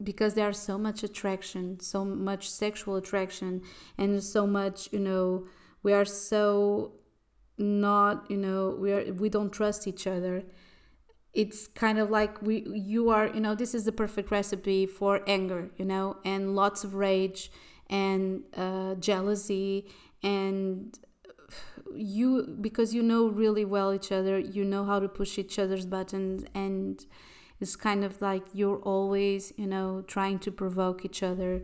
because 0.02 0.34
there's 0.34 0.58
so 0.58 0.76
much 0.76 1.02
attraction 1.04 1.78
so 1.80 2.04
much 2.04 2.50
sexual 2.50 2.96
attraction 2.96 3.62
and 3.96 4.22
so 4.22 4.46
much 4.46 4.92
you 4.92 4.98
know 4.98 5.46
we 5.82 5.92
are 5.92 6.04
so 6.04 6.92
not 7.58 8.28
you 8.28 8.36
know 8.36 8.76
we 8.78 8.92
are 8.92 9.12
we 9.14 9.28
don't 9.28 9.50
trust 9.50 9.86
each 9.86 10.06
other 10.06 10.42
it's 11.34 11.66
kind 11.66 11.98
of 11.98 12.10
like 12.10 12.40
we 12.42 12.64
you 12.72 13.10
are 13.10 13.26
you 13.28 13.40
know 13.40 13.54
this 13.54 13.74
is 13.74 13.84
the 13.84 13.92
perfect 13.92 14.30
recipe 14.30 14.86
for 14.86 15.20
anger 15.26 15.70
you 15.76 15.84
know 15.84 16.16
and 16.24 16.54
lots 16.54 16.84
of 16.84 16.94
rage 16.94 17.50
and 17.90 18.42
uh, 18.56 18.94
jealousy 18.94 19.86
and 20.22 20.98
you 21.94 22.56
because 22.60 22.94
you 22.94 23.02
know 23.02 23.28
really 23.28 23.64
well 23.64 23.92
each 23.92 24.10
other 24.10 24.38
you 24.38 24.64
know 24.64 24.84
how 24.84 24.98
to 24.98 25.08
push 25.08 25.38
each 25.38 25.58
other's 25.58 25.86
buttons 25.86 26.44
and 26.54 27.06
it's 27.60 27.76
kind 27.76 28.04
of 28.04 28.20
like 28.20 28.42
you're 28.52 28.78
always 28.78 29.52
you 29.56 29.66
know 29.66 30.02
trying 30.06 30.38
to 30.38 30.50
provoke 30.50 31.04
each 31.04 31.22
other 31.22 31.62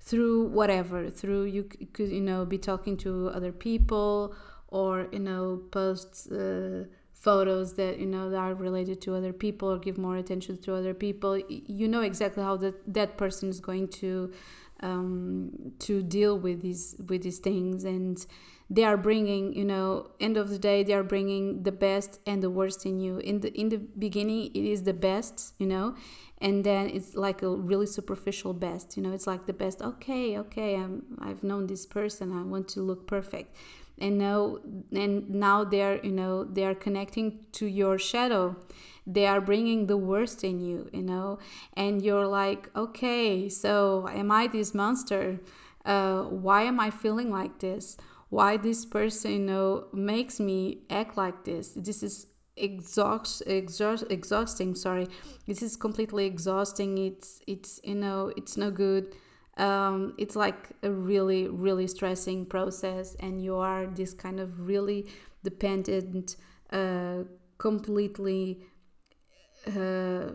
through 0.00 0.46
whatever 0.48 1.10
through 1.10 1.44
you 1.44 1.64
could 1.92 2.08
you 2.10 2.20
know 2.20 2.44
be 2.44 2.58
talking 2.58 2.96
to 2.96 3.28
other 3.28 3.52
people 3.52 4.34
or 4.68 5.08
you 5.12 5.18
know 5.18 5.60
posts 5.70 6.26
uh, 6.30 6.84
photos 7.20 7.74
that 7.74 7.98
you 7.98 8.06
know 8.06 8.30
that 8.30 8.38
are 8.38 8.54
related 8.54 9.00
to 9.02 9.14
other 9.14 9.32
people 9.32 9.70
or 9.70 9.78
give 9.78 9.98
more 9.98 10.16
attention 10.16 10.56
to 10.56 10.74
other 10.74 10.94
people. 10.94 11.38
You 11.48 11.86
know 11.86 12.00
exactly 12.00 12.42
how 12.42 12.56
that 12.56 12.76
that 12.92 13.16
person 13.18 13.50
is 13.50 13.60
going 13.60 13.88
to 14.02 14.32
um, 14.80 15.72
to 15.80 16.02
deal 16.02 16.38
with 16.38 16.62
these 16.62 16.96
with 17.08 17.22
these 17.22 17.38
things. 17.38 17.84
And 17.84 18.24
they 18.70 18.84
are 18.84 18.96
bringing 18.96 19.52
you 19.52 19.66
know 19.66 20.10
end 20.18 20.38
of 20.38 20.48
the 20.48 20.58
day 20.58 20.82
they 20.82 20.94
are 20.94 21.02
bringing 21.02 21.62
the 21.62 21.72
best 21.72 22.20
and 22.26 22.42
the 22.42 22.50
worst 22.50 22.86
in 22.86 22.98
you. 23.00 23.18
In 23.18 23.40
the 23.40 23.52
in 23.52 23.68
the 23.68 23.78
beginning 23.78 24.46
it 24.54 24.64
is 24.64 24.84
the 24.84 24.94
best 24.94 25.54
you 25.58 25.66
know 25.66 25.94
and 26.42 26.64
then 26.64 26.88
it's 26.88 27.14
like 27.14 27.42
a 27.42 27.50
really 27.54 27.86
superficial 27.86 28.54
best 28.54 28.96
you 28.96 29.02
know. 29.02 29.12
It's 29.12 29.26
like 29.26 29.44
the 29.44 29.52
best 29.52 29.82
okay 29.82 30.38
okay 30.38 30.76
I'm, 30.76 31.02
i've 31.20 31.42
known 31.42 31.66
this 31.66 31.84
person 31.84 32.32
i 32.32 32.42
want 32.42 32.68
to 32.68 32.80
look 32.80 33.06
perfect 33.06 33.54
and 34.00 34.18
now 34.18 34.58
and 34.92 35.28
now 35.30 35.64
they're 35.64 36.04
you 36.04 36.12
know 36.12 36.44
they 36.44 36.64
are 36.64 36.74
connecting 36.74 37.40
to 37.52 37.66
your 37.66 37.98
shadow. 37.98 38.56
They 39.06 39.26
are 39.26 39.40
bringing 39.40 39.86
the 39.86 39.96
worst 39.96 40.44
in 40.44 40.60
you 40.60 40.88
you 40.92 41.02
know? 41.02 41.38
And 41.74 42.02
you're 42.02 42.26
like 42.26 42.70
okay 42.74 43.48
so 43.48 44.08
am 44.08 44.30
i 44.30 44.46
this 44.46 44.74
monster? 44.74 45.40
Uh, 45.84 46.22
why 46.22 46.62
am 46.62 46.80
i 46.80 46.90
feeling 46.90 47.30
like 47.30 47.58
this? 47.58 47.96
Why 48.28 48.56
this 48.56 48.84
person 48.84 49.32
you 49.32 49.38
know 49.38 49.86
makes 49.92 50.40
me 50.40 50.78
act 50.90 51.16
like 51.16 51.44
this? 51.44 51.72
This 51.76 52.02
is 52.02 52.26
exhaust, 52.56 53.42
exhaust 53.46 54.04
exhausting 54.10 54.74
sorry. 54.74 55.08
This 55.46 55.62
is 55.62 55.76
completely 55.76 56.26
exhausting. 56.26 56.98
It's 56.98 57.40
it's 57.46 57.80
you 57.82 57.96
know 57.96 58.32
it's 58.36 58.56
no 58.56 58.70
good 58.70 59.14
um, 59.56 60.14
it's 60.18 60.36
like 60.36 60.70
a 60.82 60.90
really 60.90 61.48
really 61.48 61.86
stressing 61.86 62.46
process 62.46 63.16
and 63.20 63.42
you 63.42 63.56
are 63.56 63.86
this 63.86 64.14
kind 64.14 64.40
of 64.40 64.60
really 64.60 65.06
dependent 65.42 66.36
uh, 66.72 67.18
completely 67.58 68.62
uh, 69.76 70.30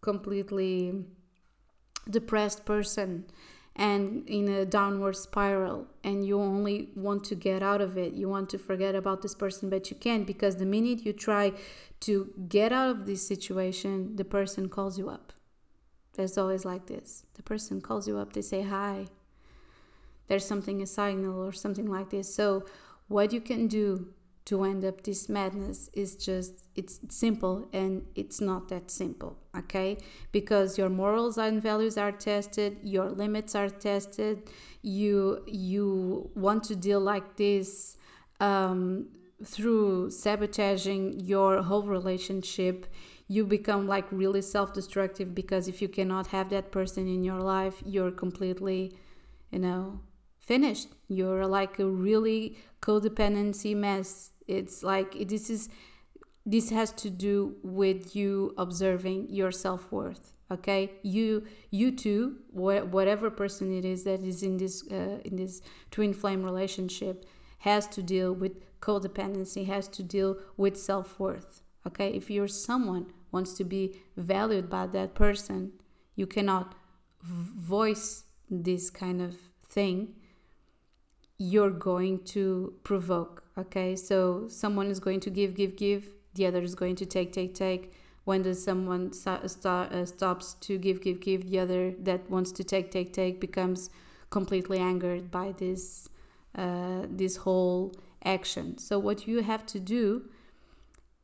completely 0.00 1.04
depressed 2.10 2.64
person 2.64 3.24
and 3.76 4.28
in 4.28 4.48
a 4.48 4.64
downward 4.64 5.16
spiral 5.16 5.86
and 6.04 6.24
you 6.24 6.38
only 6.38 6.90
want 6.94 7.24
to 7.24 7.34
get 7.34 7.62
out 7.62 7.80
of 7.80 7.98
it. 7.98 8.12
You 8.12 8.28
want 8.28 8.48
to 8.50 8.58
forget 8.58 8.94
about 8.94 9.22
this 9.22 9.34
person 9.34 9.68
but 9.68 9.90
you 9.90 9.96
can't 9.96 10.26
because 10.26 10.56
the 10.56 10.66
minute 10.66 11.04
you 11.04 11.12
try 11.12 11.52
to 12.00 12.32
get 12.48 12.72
out 12.72 12.90
of 12.90 13.06
this 13.06 13.26
situation 13.26 14.16
the 14.16 14.24
person 14.24 14.68
calls 14.68 14.98
you 14.98 15.08
up 15.08 15.33
there's 16.14 16.38
always 16.38 16.64
like 16.64 16.86
this. 16.86 17.24
The 17.34 17.42
person 17.42 17.80
calls 17.80 18.08
you 18.08 18.18
up 18.18 18.32
they 18.32 18.42
say 18.42 18.62
hi. 18.62 19.06
There's 20.26 20.46
something 20.46 20.80
a 20.82 20.86
signal 20.86 21.38
or 21.44 21.52
something 21.52 21.86
like 21.86 22.10
this. 22.10 22.34
So 22.34 22.64
what 23.08 23.32
you 23.32 23.40
can 23.40 23.66
do 23.66 24.08
to 24.46 24.64
end 24.64 24.84
up 24.84 25.02
this 25.02 25.28
madness 25.28 25.88
is 25.94 26.16
just 26.16 26.66
it's 26.74 27.00
simple 27.08 27.66
and 27.72 28.06
it's 28.14 28.40
not 28.40 28.68
that 28.68 28.90
simple 28.90 29.38
okay? 29.56 29.96
Because 30.32 30.76
your 30.76 30.88
morals 30.88 31.38
and 31.38 31.62
values 31.62 31.96
are 31.96 32.12
tested 32.12 32.78
your 32.82 33.10
limits 33.10 33.54
are 33.54 33.70
tested. 33.70 34.50
You 34.82 35.42
you 35.46 36.30
want 36.34 36.64
to 36.64 36.76
deal 36.76 37.00
like 37.00 37.36
this 37.36 37.96
um, 38.40 39.06
through 39.42 40.10
sabotaging 40.10 41.20
your 41.20 41.62
whole 41.62 41.84
relationship 41.84 42.86
you 43.28 43.44
become 43.46 43.86
like 43.86 44.06
really 44.12 44.42
self-destructive 44.42 45.34
because 45.34 45.68
if 45.68 45.80
you 45.80 45.88
cannot 45.88 46.28
have 46.28 46.50
that 46.50 46.70
person 46.70 47.06
in 47.08 47.24
your 47.24 47.40
life 47.40 47.82
you're 47.84 48.10
completely 48.10 48.96
you 49.50 49.58
know 49.58 50.00
finished. 50.40 50.88
You're 51.08 51.46
like 51.46 51.78
a 51.78 51.86
really 51.86 52.58
codependency 52.82 53.74
mess. 53.74 54.30
It's 54.46 54.82
like 54.82 55.28
this 55.28 55.48
is 55.48 55.68
this 56.44 56.70
has 56.70 56.92
to 56.92 57.10
do 57.10 57.56
with 57.62 58.14
you 58.14 58.54
observing 58.58 59.28
your 59.30 59.50
self-worth 59.50 60.34
okay? 60.50 60.92
You 61.02 61.44
you 61.70 61.90
too 61.92 62.36
wh- 62.52 62.86
whatever 62.92 63.30
person 63.30 63.72
it 63.72 63.84
is 63.84 64.04
that 64.04 64.22
is 64.22 64.42
in 64.42 64.58
this 64.58 64.84
uh, 64.90 65.20
in 65.24 65.36
this 65.36 65.62
twin 65.90 66.12
flame 66.12 66.42
relationship 66.44 67.24
has 67.60 67.86
to 67.88 68.02
deal 68.02 68.32
with 68.34 68.52
codependency 68.80 69.66
has 69.66 69.88
to 69.88 70.02
deal 70.02 70.36
with 70.58 70.76
self-worth 70.76 71.62
okay? 71.86 72.08
If 72.10 72.30
you're 72.30 72.48
someone 72.48 73.12
wants 73.32 73.52
to 73.54 73.64
be 73.64 73.96
valued 74.16 74.70
by 74.70 74.86
that 74.88 75.14
person 75.14 75.72
you 76.16 76.26
cannot 76.26 76.74
voice 77.22 78.24
this 78.50 78.90
kind 78.90 79.20
of 79.20 79.36
thing. 79.66 80.14
You're 81.38 81.70
going 81.70 82.24
to 82.24 82.74
provoke 82.84 83.44
okay? 83.56 83.96
So 83.96 84.46
someone 84.48 84.88
is 84.88 85.00
going 85.00 85.20
to 85.20 85.30
give 85.30 85.54
give 85.54 85.76
give. 85.76 86.12
The 86.34 86.46
other 86.46 86.62
is 86.62 86.74
going 86.74 86.96
to 86.96 87.06
take 87.06 87.32
take 87.32 87.54
take. 87.54 87.92
When 88.24 88.42
does 88.42 88.62
someone 88.62 89.12
st- 89.12 89.66
uh, 89.66 90.06
stops 90.06 90.54
to 90.54 90.78
give 90.78 91.00
give 91.00 91.20
give 91.20 91.50
the 91.50 91.58
other 91.58 91.92
that 92.00 92.30
wants 92.30 92.52
to 92.52 92.64
take 92.64 92.90
take 92.90 93.12
take 93.12 93.40
becomes 93.40 93.90
completely 94.30 94.78
angered 94.78 95.30
by 95.30 95.52
this 95.52 96.08
uh, 96.56 97.02
this 97.08 97.36
whole 97.36 97.92
action. 98.24 98.78
So 98.78 98.98
what 98.98 99.26
you 99.28 99.42
have 99.42 99.66
to 99.66 99.80
do 99.80 100.22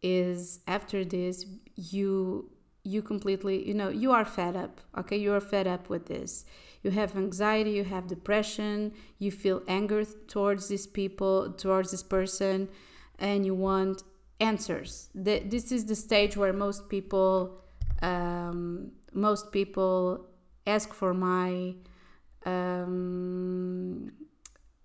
is 0.03 0.61
after 0.67 1.05
this 1.05 1.45
you 1.77 2.51
you 2.83 3.03
completely 3.03 3.67
you 3.67 3.75
know 3.75 3.91
you 3.91 4.11
are 4.11 4.25
fed 4.25 4.57
up 4.57 4.81
okay? 4.97 5.17
You 5.17 5.33
are 5.35 5.41
fed 5.41 5.67
up 5.67 5.89
with 5.89 6.07
this. 6.07 6.45
You 6.83 6.91
have 6.93 7.17
anxiety 7.17 7.73
you 7.73 7.85
have 7.85 8.07
depression 8.07 8.93
you 9.19 9.31
feel 9.31 9.63
anger 9.69 10.05
towards 10.05 10.69
these 10.69 10.87
people 10.87 11.53
towards 11.53 11.91
this 11.91 12.03
person 12.03 12.69
and 13.19 13.45
you 13.45 13.55
want 13.55 14.03
answers. 14.41 15.11
This 15.15 15.71
is 15.71 15.85
the 15.85 15.95
stage 15.95 16.37
where 16.37 16.53
most 16.53 16.89
people 16.89 17.63
um, 18.03 18.93
most 19.13 19.53
people 19.53 20.27
ask 20.67 20.95
for 20.95 21.13
my 21.13 21.75
um, 22.47 24.11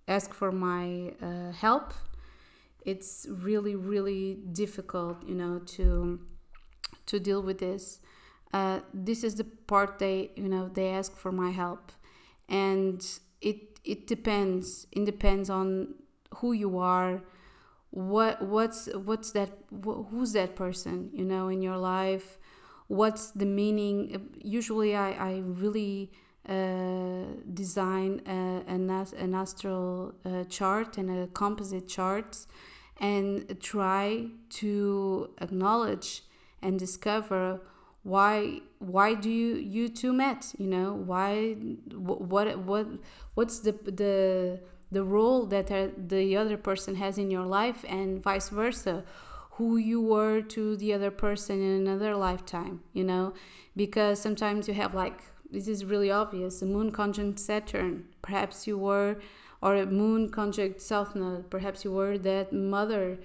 ask 0.08 0.34
for 0.34 0.52
my 0.52 1.14
uh, 1.22 1.52
help 1.52 1.94
it's 2.86 3.28
really 3.30 3.76
really 3.76 4.40
difficult 4.52 5.18
you 5.28 5.36
know 5.36 5.60
to 5.60 6.20
to 7.08 7.20
deal 7.20 7.42
with 7.42 7.60
this. 7.60 8.00
Uh, 8.54 8.80
this 8.94 9.24
is 9.24 9.36
the 9.36 9.44
part 9.44 10.00
they 10.00 10.32
you 10.36 10.48
know 10.50 10.70
they 10.70 10.90
ask 10.90 11.16
for 11.16 11.32
my 11.32 11.52
help. 11.52 11.92
And 12.50 13.06
it 13.42 13.80
it 13.84 14.08
depends. 14.08 14.88
It 14.92 15.06
depends 15.06 15.50
on 15.50 15.96
who 16.38 16.54
you 16.54 16.78
are. 16.80 17.22
What 17.92 18.42
what's 18.42 18.88
what's 18.94 19.32
that 19.32 19.52
wh- 19.72 20.04
who's 20.10 20.34
that 20.34 20.56
person 20.56 21.10
you 21.14 21.26
know 21.26 21.48
in 21.48 21.62
your 21.62 21.78
life? 21.78 22.38
What's 22.88 23.32
the 23.32 23.46
meaning? 23.46 24.30
Usually 24.44 24.96
i 24.96 25.12
i 25.12 25.44
really 25.46 26.12
uh, 26.48 27.24
design 27.54 28.22
a, 28.28 28.64
an, 28.68 28.90
an 28.92 29.34
astral 29.34 30.14
uh, 30.26 30.44
chart 30.46 30.98
and 30.98 31.10
a 31.10 31.28
composite 31.28 31.88
chart 31.88 32.46
and 33.00 33.60
try 33.62 34.28
to 34.50 35.30
acknowledge 35.42 36.24
and 36.62 36.80
discover 36.80 37.62
why 38.04 38.62
why 38.80 39.16
do 39.16 39.30
you 39.30 39.56
you 39.56 39.90
two 39.90 40.14
met 40.14 40.54
you 40.58 40.68
know? 40.68 40.94
Why 40.94 41.54
what 41.94 42.60
what 42.60 42.88
what's 43.34 43.60
the 43.60 43.72
the 43.72 44.60
the 44.92 45.04
role 45.04 45.48
that 45.48 45.68
the 46.10 46.38
other 46.38 46.56
person 46.56 46.96
has 46.96 47.18
in 47.18 47.32
your 47.32 47.46
life 47.46 47.84
and 47.88 48.22
vice 48.22 48.50
versa? 48.50 49.04
Who 49.54 49.78
you 49.78 50.02
were 50.02 50.42
to 50.42 50.76
the 50.76 50.94
other 50.94 51.12
person 51.12 51.62
in 51.62 51.88
another 51.88 52.16
lifetime 52.16 52.82
you 52.94 53.04
know? 53.04 53.34
Because 53.76 54.22
sometimes 54.22 54.68
you 54.68 54.76
have 54.76 54.94
like 54.94 55.24
this 55.52 55.68
is 55.68 55.84
really 55.86 56.12
obvious 56.12 56.62
a 56.62 56.66
moon 56.66 56.92
conjunct 56.92 57.40
saturn. 57.40 58.06
Perhaps 58.22 58.68
you 58.68 58.78
were 58.78 59.18
or 59.66 59.76
a 59.76 59.86
moon 60.02 60.30
conjunct 60.30 60.80
south 60.92 61.12
node 61.16 61.50
perhaps 61.50 61.84
you 61.86 61.92
were 61.92 62.18
that 62.18 62.54
mother 62.54 63.18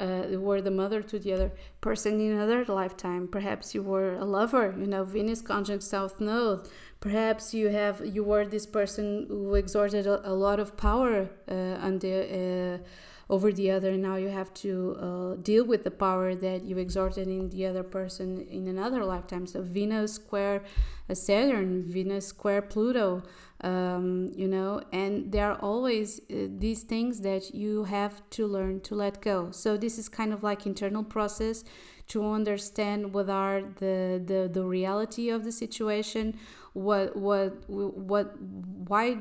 uh, 0.00 0.26
were 0.38 0.60
the 0.60 0.70
mother 0.70 1.02
to 1.02 1.18
the 1.18 1.32
other 1.32 1.52
person 1.80 2.20
in 2.20 2.32
another 2.32 2.64
lifetime. 2.66 3.28
Perhaps 3.28 3.74
you 3.74 3.82
were 3.82 4.14
a 4.14 4.24
lover, 4.24 4.74
you 4.78 4.86
know, 4.86 5.04
Venus 5.04 5.40
conjunct 5.40 5.82
South 5.82 6.20
Node. 6.20 6.68
Perhaps 7.00 7.54
you 7.54 7.68
have 7.68 8.04
you 8.04 8.24
were 8.24 8.46
this 8.46 8.66
person 8.66 9.26
who 9.28 9.54
exerted 9.54 10.06
a, 10.06 10.30
a 10.30 10.34
lot 10.34 10.60
of 10.60 10.76
power 10.76 11.28
uh, 11.48 11.90
the, 11.98 12.80
uh, 12.80 13.32
over 13.32 13.52
the 13.52 13.70
other. 13.70 13.90
And 13.90 14.02
now 14.02 14.16
you 14.16 14.28
have 14.28 14.52
to 14.54 14.96
uh, 15.00 15.34
deal 15.42 15.64
with 15.64 15.84
the 15.84 15.90
power 15.90 16.34
that 16.34 16.62
you 16.62 16.78
exerted 16.78 17.28
in 17.28 17.50
the 17.50 17.66
other 17.66 17.82
person 17.82 18.46
in 18.48 18.68
another 18.68 19.04
lifetime. 19.04 19.46
So 19.46 19.62
Venus 19.62 20.14
square 20.14 20.62
uh, 21.10 21.14
Saturn, 21.14 21.84
Venus 21.84 22.28
square 22.28 22.62
Pluto 22.62 23.22
um, 23.62 24.30
you 24.36 24.46
know 24.46 24.80
and 24.92 25.32
there 25.32 25.50
are 25.50 25.58
always 25.60 26.20
uh, 26.30 26.46
these 26.58 26.82
things 26.82 27.20
that 27.20 27.54
you 27.54 27.84
have 27.84 28.22
to 28.30 28.46
learn 28.46 28.80
to 28.82 28.94
let 28.94 29.20
go. 29.20 29.50
So 29.50 29.76
this 29.76 29.98
is 29.98 30.08
kind 30.08 30.32
of 30.32 30.42
like 30.42 30.66
internal 30.66 31.02
process 31.02 31.64
to 32.08 32.26
understand 32.26 33.12
what 33.12 33.28
are 33.28 33.60
the 33.60 34.22
the, 34.24 34.48
the 34.52 34.64
reality 34.64 35.28
of 35.30 35.44
the 35.44 35.52
situation 35.52 36.38
what 36.72 37.16
what 37.16 37.68
what 37.68 38.34
why 38.40 39.18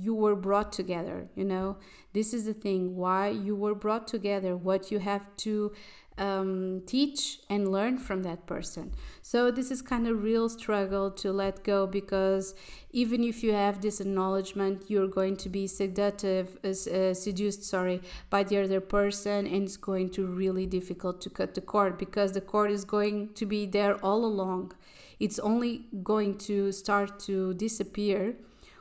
you 0.00 0.14
were 0.14 0.36
brought 0.36 0.72
together 0.72 1.28
you 1.34 1.44
know? 1.44 1.76
This 2.12 2.34
is 2.34 2.44
the 2.44 2.54
thing 2.54 2.96
why 2.96 3.28
you 3.28 3.54
were 3.54 3.74
brought 3.74 4.08
together 4.08 4.56
what 4.56 4.90
you 4.90 4.98
have 4.98 5.34
to 5.38 5.72
um, 6.20 6.82
teach 6.86 7.38
and 7.48 7.72
learn 7.72 7.96
from 7.96 8.22
that 8.22 8.46
person. 8.46 8.92
So 9.22 9.50
this 9.50 9.70
is 9.70 9.80
kind 9.80 10.06
of 10.06 10.22
real 10.22 10.50
struggle 10.50 11.10
to 11.12 11.32
let 11.32 11.64
go 11.64 11.86
because 11.86 12.54
even 12.90 13.24
if 13.24 13.42
you 13.42 13.52
have 13.52 13.80
this 13.80 14.00
acknowledgement, 14.00 14.84
you're 14.88 15.08
going 15.08 15.36
to 15.38 15.48
be 15.48 15.66
seductive, 15.66 16.58
uh, 16.62 16.68
uh, 16.68 17.14
seduced, 17.14 17.64
sorry, 17.64 18.02
by 18.28 18.42
the 18.42 18.58
other 18.62 18.80
person, 18.80 19.46
and 19.46 19.64
it's 19.64 19.78
going 19.78 20.10
to 20.10 20.26
really 20.26 20.66
difficult 20.66 21.22
to 21.22 21.30
cut 21.30 21.54
the 21.54 21.62
cord 21.62 21.96
because 21.96 22.32
the 22.32 22.40
cord 22.42 22.70
is 22.70 22.84
going 22.84 23.32
to 23.34 23.46
be 23.46 23.64
there 23.64 23.96
all 24.04 24.24
along. 24.24 24.72
It's 25.18 25.38
only 25.38 25.86
going 26.02 26.36
to 26.38 26.70
start 26.70 27.18
to 27.20 27.54
disappear 27.54 28.36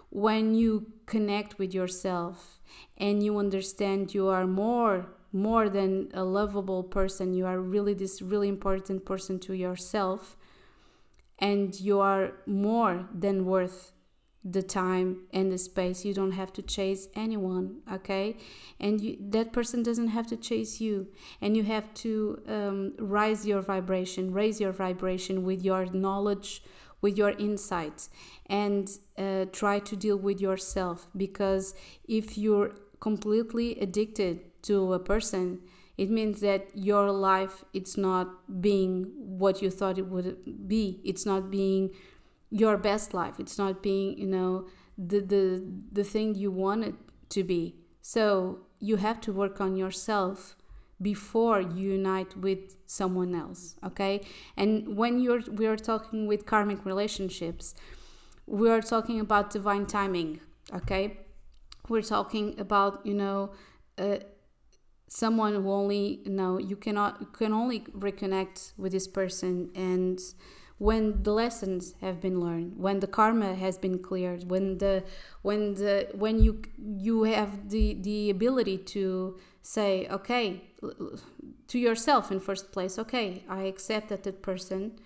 when 0.09 0.55
you 0.55 0.91
connect 1.05 1.57
with 1.57 1.73
yourself 1.73 2.59
and 2.97 3.23
you 3.23 3.37
understand 3.37 4.13
you 4.13 4.27
are 4.27 4.47
more 4.47 5.07
more 5.31 5.69
than 5.69 6.09
a 6.13 6.23
lovable 6.23 6.83
person. 6.83 7.33
You 7.33 7.45
are 7.45 7.59
really 7.59 7.93
this 7.93 8.21
really 8.21 8.47
important 8.47 9.05
person 9.05 9.39
to 9.41 9.53
yourself 9.53 10.37
and 11.39 11.79
you 11.79 11.99
are 11.99 12.33
more 12.45 13.07
than 13.13 13.45
worth 13.45 13.91
the 14.43 14.63
time 14.63 15.27
and 15.33 15.51
the 15.51 15.57
space. 15.57 16.05
You 16.05 16.13
don't 16.13 16.31
have 16.31 16.53
to 16.53 16.61
chase 16.61 17.07
anyone 17.15 17.81
okay? 17.91 18.37
And 18.79 19.01
you, 19.01 19.17
that 19.29 19.51
person 19.51 19.83
doesn't 19.83 20.09
have 20.09 20.27
to 20.27 20.37
chase 20.37 20.79
you. 20.79 21.07
And 21.41 21.57
you 21.57 21.63
have 21.63 21.93
to 21.95 22.41
um, 22.47 22.93
rise 22.99 23.45
your 23.45 23.61
vibration 23.61 24.33
raise 24.33 24.59
your 24.59 24.71
vibration 24.71 25.43
with 25.43 25.63
your 25.63 25.85
knowledge 25.87 26.63
with 27.01 27.17
your 27.17 27.31
insights 27.31 28.09
and 28.47 28.89
uh, 29.17 29.45
try 29.51 29.79
to 29.79 29.95
deal 29.95 30.17
with 30.17 30.41
yourself. 30.41 31.07
Because 31.15 31.73
if 32.07 32.37
you're 32.37 32.71
completely 32.99 33.79
addicted 33.79 34.41
to 34.63 34.93
a 34.93 34.99
person 34.99 35.59
it 35.99 36.09
means 36.09 36.39
that 36.39 36.69
your 36.73 37.11
life 37.11 37.65
it's 37.73 37.97
not 37.97 38.61
being 38.61 39.11
what 39.17 39.61
you 39.61 39.69
thought 39.69 39.97
it 39.97 40.07
would 40.07 40.67
be. 40.67 41.01
It's 41.03 41.25
not 41.25 41.51
being 41.51 41.89
your 42.49 42.77
best 42.77 43.13
life. 43.13 43.37
It's 43.37 43.57
not 43.57 43.83
being 43.83 44.17
you 44.17 44.27
know 44.27 44.67
the 44.97 45.19
the 45.19 45.45
the 45.91 46.05
thing 46.05 46.35
you 46.35 46.51
want 46.51 46.85
it 46.85 46.95
to 47.31 47.43
be. 47.43 47.75
So 48.01 48.59
you 48.79 48.95
have 48.95 49.19
to 49.21 49.33
work 49.33 49.59
on 49.59 49.75
yourself 49.75 50.55
before 51.01 51.59
you 51.59 51.91
unite 51.91 52.35
with 52.37 52.77
someone 52.85 53.35
else 53.35 53.75
okay? 53.83 54.21
And 54.55 54.95
when 54.95 55.19
you're 55.19 55.41
we 55.51 55.65
are 55.67 55.77
talking 55.77 56.27
with 56.27 56.45
karmic 56.45 56.85
relationships 56.85 57.75
we 58.45 58.69
are 58.69 58.81
talking 58.81 59.19
about 59.19 59.49
divine 59.49 59.85
timing 59.85 60.39
okay? 60.73 61.17
We're 61.89 62.01
talking 62.03 62.59
about 62.59 63.05
you 63.05 63.13
know 63.13 63.51
uh, 63.97 64.19
someone 65.09 65.55
who 65.55 65.71
only 65.71 66.21
you 66.23 66.31
know 66.31 66.57
you 66.57 66.75
cannot 66.75 67.17
you 67.19 67.27
can 67.27 67.53
only 67.53 67.81
reconnect 68.07 68.73
with 68.77 68.91
this 68.91 69.07
person. 69.07 69.69
And 69.75 70.19
when 70.77 71.23
the 71.23 71.33
lessons 71.33 71.93
have 71.99 72.21
been 72.21 72.39
learned 72.39 72.77
when 72.77 73.01
the 73.01 73.07
karma 73.07 73.53
has 73.53 73.77
been 73.77 73.99
cleared 73.99 74.49
when 74.49 74.77
the 74.77 75.03
when 75.41 75.73
the 75.73 76.07
when 76.13 76.39
you 76.39 76.61
you 76.77 77.23
have 77.23 77.69
the 77.69 77.95
the 77.95 78.29
ability 78.29 78.77
to 78.77 79.37
say 79.61 80.07
okay 80.09 80.63
to 81.67 81.77
yourself 81.77 82.31
in 82.31 82.39
first 82.39 82.71
place 82.71 82.97
okay 82.97 83.43
i 83.49 83.63
accept 83.63 84.07
that 84.07 84.23
that 84.23 84.41
person 84.41 84.97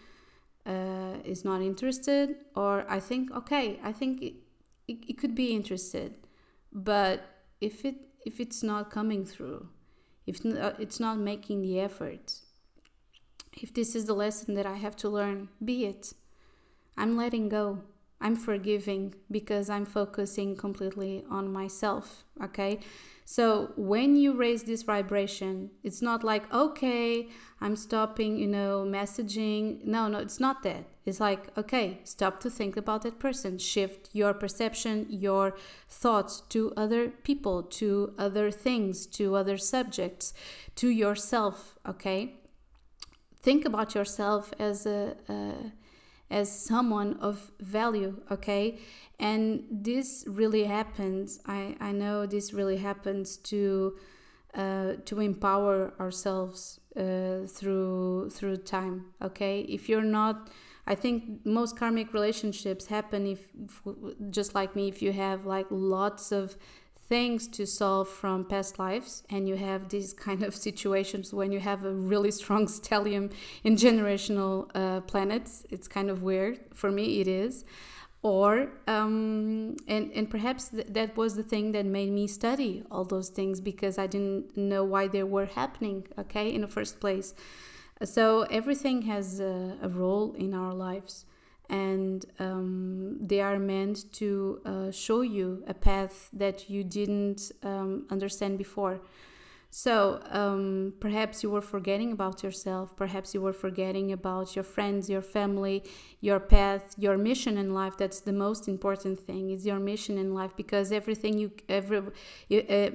uh, 0.68 1.16
is 1.26 1.44
not 1.44 1.60
interested 1.60 2.36
or 2.56 2.86
i 2.88 3.00
think 3.00 3.32
okay 3.32 3.80
i 3.84 3.92
think 3.92 4.22
it, 4.22 4.36
it, 4.88 4.98
it 5.08 5.18
could 5.18 5.36
be 5.36 5.54
interested. 5.54 6.16
But 6.72 7.24
if 7.62 7.86
it 7.86 7.96
if 8.26 8.40
it's 8.40 8.64
not 8.64 8.90
coming 8.90 9.26
through 9.26 9.68
if 10.26 10.46
uh, 10.46 10.74
it's 10.80 11.00
not 11.00 11.18
making 11.18 11.62
the 11.62 11.80
effort, 11.80 12.40
if 13.62 13.74
this 13.74 13.96
is 13.96 14.06
the 14.06 14.14
lesson 14.14 14.56
that 14.56 14.66
I 14.66 14.76
have 14.76 14.96
to 14.98 15.10
learn, 15.10 15.50
be 15.64 15.86
it. 15.86 16.14
I'm 16.98 17.18
letting 17.18 17.50
go. 17.50 17.80
I'm 18.22 18.36
forgiving 18.36 19.16
because 19.30 19.70
I'm 19.70 19.86
focusing 19.86 20.56
completely 20.56 21.24
on 21.30 21.52
myself. 21.52 22.24
Okay. 22.42 22.80
So 23.26 23.72
when 23.76 24.16
you 24.16 24.34
raise 24.34 24.64
this 24.64 24.84
vibration, 24.84 25.72
it's 25.82 26.02
not 26.02 26.24
like, 26.24 26.52
okay, 26.54 27.30
I'm 27.62 27.76
stopping, 27.76 28.38
you 28.38 28.48
know, 28.48 28.86
messaging. 28.86 29.84
No, 29.86 30.08
no, 30.08 30.20
it's 30.20 30.40
not 30.40 30.64
that. 30.64 30.86
It's 31.06 31.20
like, 31.20 31.58
okay, 31.58 32.00
stop 32.04 32.40
to 32.42 32.50
think 32.50 32.78
about 32.78 33.04
that 33.04 33.20
person. 33.20 33.58
Shift 33.58 34.10
your 34.14 34.34
perception, 34.34 35.06
your 35.10 35.56
thoughts 35.90 36.42
to 36.50 36.74
other 36.76 37.10
people, 37.10 37.64
to 37.64 38.14
other 38.18 38.52
things, 38.52 39.06
to 39.08 39.36
other 39.36 39.58
subjects, 39.58 40.34
to 40.76 40.90
yourself, 40.90 41.78
okay? 41.88 42.36
Think 43.42 43.66
about 43.66 43.96
yourself 43.96 44.54
as 44.60 44.86
a, 44.86 45.16
a 45.28 45.72
as 46.30 46.52
someone 46.52 47.18
of 47.20 47.52
value, 47.60 48.22
okay? 48.32 48.80
And 49.20 49.64
this 49.70 50.26
really 50.28 50.64
happens. 50.64 51.40
I, 51.46 51.76
I 51.80 51.92
know 51.92 52.26
this 52.26 52.54
really 52.54 52.78
happens 52.78 53.38
to 53.38 53.98
uh, 54.54 54.94
to 55.06 55.20
empower 55.20 55.94
ourselves 56.00 56.80
uh, 56.96 57.48
through 57.48 58.30
through 58.30 58.58
time. 58.58 59.06
Okay, 59.22 59.62
if 59.62 59.90
you're 59.90 60.04
not, 60.04 60.50
I 60.86 60.96
think 60.96 61.46
most 61.46 61.76
karmic 61.76 62.14
relationships 62.14 62.86
happen 62.86 63.26
if, 63.26 63.48
if 63.66 64.30
just 64.30 64.54
like 64.54 64.76
me, 64.76 64.88
if 64.90 65.02
you 65.02 65.12
have 65.12 65.46
like 65.46 65.66
lots 65.70 66.32
of 66.32 66.56
things 67.10 67.48
to 67.48 67.66
solve 67.66 68.08
from 68.08 68.46
past 68.46 68.80
lives 68.80 69.24
and 69.30 69.48
you 69.48 69.56
have 69.56 69.90
these 69.90 70.14
kind 70.28 70.44
of 70.44 70.56
situations 70.56 71.34
when 71.34 71.52
you 71.52 71.60
have 71.60 71.84
a 71.86 71.94
really 71.94 72.32
strong 72.32 72.66
stellium 72.68 73.32
in 73.64 73.76
generational 73.76 74.70
uh, 74.76 75.02
planets. 75.02 75.66
It's 75.70 75.88
kind 75.88 76.10
of 76.10 76.24
weird. 76.24 76.60
For 76.74 76.92
me 76.92 77.22
it 77.22 77.28
is. 77.28 77.66
Or 78.22 78.70
um, 78.88 79.76
and 79.86 80.10
and 80.14 80.30
perhaps 80.30 80.70
th- 80.70 80.88
that 80.92 81.18
was 81.18 81.36
the 81.36 81.44
thing 81.44 81.74
that 81.74 81.86
made 81.86 82.10
me 82.10 82.26
study 82.26 82.84
all 82.90 83.04
those 83.04 83.28
things 83.28 83.60
because 83.60 83.98
I 83.98 84.08
didn't 84.08 84.56
know 84.56 84.86
why 84.86 85.10
they 85.10 85.24
were 85.24 85.48
happening 85.48 86.08
okay 86.18 86.48
in 86.48 86.62
the 86.62 86.68
first 86.68 87.02
place. 87.02 87.34
So 88.06 88.44
everything 88.44 89.04
has 89.04 89.42
a, 89.42 89.78
a 89.82 89.90
role 89.90 90.34
in 90.36 90.54
our 90.54 90.74
lives 90.74 91.26
and 91.74 92.26
um, 92.40 93.18
they 93.20 93.42
are 93.42 93.58
meant 93.58 94.12
to 94.14 94.62
uh, 94.66 94.92
show 94.92 95.22
you 95.22 95.64
a 95.68 95.74
path 95.74 96.30
that 96.34 96.70
you 96.70 96.84
didn't 96.84 97.52
um, 97.64 98.06
understand 98.12 98.58
before. 98.60 99.00
So 99.72 100.22
um, 100.30 100.94
perhaps 101.00 101.42
you 101.42 101.50
were 101.50 101.64
forgetting 101.76 102.12
about 102.12 102.44
yourself, 102.44 102.96
perhaps 102.96 103.34
you 103.34 103.42
were 103.42 103.54
forgetting 103.54 104.12
about 104.12 104.56
your 104.56 104.64
friends, 104.64 105.10
your 105.10 105.24
family, 105.24 105.84
your 106.22 106.40
path, 106.40 106.94
your 106.96 107.18
mission 107.18 107.58
in 107.58 107.74
life. 107.74 107.98
That's 107.98 108.20
the 108.20 108.34
most 108.34 108.68
important 108.68 109.20
thing 109.20 109.50
is 109.50 109.66
your 109.66 109.80
mission 109.80 110.20
in 110.20 110.36
life 110.36 110.56
because 110.56 110.92
everything 110.92 111.40
you 111.40 111.50
every 111.68 112.02
uh, 112.52 112.90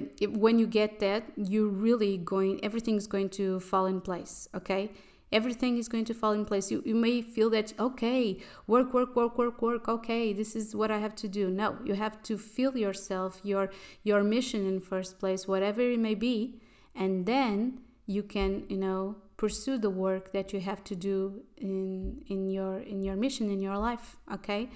when 0.45 0.57
you 0.57 0.67
get 0.67 1.01
that, 1.01 1.23
you're 1.35 1.67
really 1.87 2.15
going 2.17 2.63
everything's 2.63 3.07
going 3.07 3.29
to 3.41 3.59
fall 3.59 3.85
in 3.85 3.99
place. 3.99 4.47
Okay 4.55 4.91
everything 5.31 5.77
is 5.77 5.87
going 5.87 6.05
to 6.05 6.13
fall 6.13 6.31
in 6.31 6.45
place. 6.45 6.71
You, 6.71 6.81
you 6.85 6.95
may 6.95 7.21
feel 7.21 7.49
that 7.51 7.73
okay 7.79 8.39
work 8.67 8.93
work 8.93 9.15
work 9.15 9.37
work 9.37 9.61
work 9.61 9.87
okay 9.87 10.33
this 10.33 10.55
is 10.55 10.75
what 10.75 10.91
i 10.91 10.97
have 10.97 11.15
to 11.15 11.27
do. 11.27 11.49
No 11.49 11.77
you 11.83 11.93
have 11.93 12.21
to 12.23 12.37
feel 12.37 12.77
yourself 12.77 13.39
your 13.43 13.69
your 14.03 14.23
mission 14.23 14.65
in 14.67 14.79
first 14.79 15.19
place 15.19 15.47
whatever 15.47 15.81
it 15.81 15.99
may 15.99 16.15
be 16.15 16.59
and 16.95 17.25
then 17.25 17.79
you 18.05 18.23
can 18.23 18.65
you 18.69 18.77
know 18.77 19.15
pursue 19.37 19.77
the 19.77 19.89
work 19.89 20.33
that 20.33 20.51
you 20.51 20.59
have 20.59 20.83
to 20.83 20.95
do 20.95 21.41
in 21.57 22.21
in 22.27 22.49
your 22.49 22.79
in 22.79 23.03
your 23.03 23.15
mission 23.15 23.49
in 23.49 23.59
your 23.59 23.77
life 23.77 24.17
okay? 24.33 24.69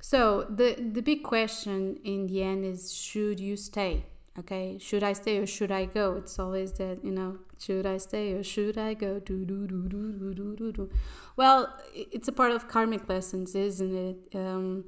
So 0.00 0.46
the 0.48 0.74
the 0.74 1.02
big 1.02 1.22
question 1.22 1.98
in 2.04 2.26
the 2.26 2.42
end 2.42 2.64
is 2.64 2.94
should 2.94 3.40
you 3.40 3.56
stay 3.56 4.04
okay? 4.38 4.78
Should 4.78 5.02
i 5.02 5.12
stay 5.12 5.38
or 5.38 5.46
should 5.46 5.72
i 5.72 5.84
go? 5.84 6.16
It's 6.16 6.38
always 6.38 6.72
that 6.74 7.04
you 7.04 7.12
know 7.12 7.38
should 7.58 7.86
i 7.86 7.96
stay 7.96 8.32
or 8.32 8.42
should 8.42 8.78
i 8.78 8.94
go? 8.94 9.18
Do 9.18 9.44
do 9.44 9.66
do 9.66 9.88
do 9.88 10.12
do 10.12 10.34
do 10.34 10.56
do 10.56 10.72
do. 10.72 10.90
Well 11.36 11.72
it's 11.94 12.28
a 12.28 12.32
part 12.32 12.52
of 12.52 12.68
karmic 12.68 13.08
lessons 13.08 13.54
isn't 13.54 13.94
it? 13.94 14.36
Um, 14.36 14.84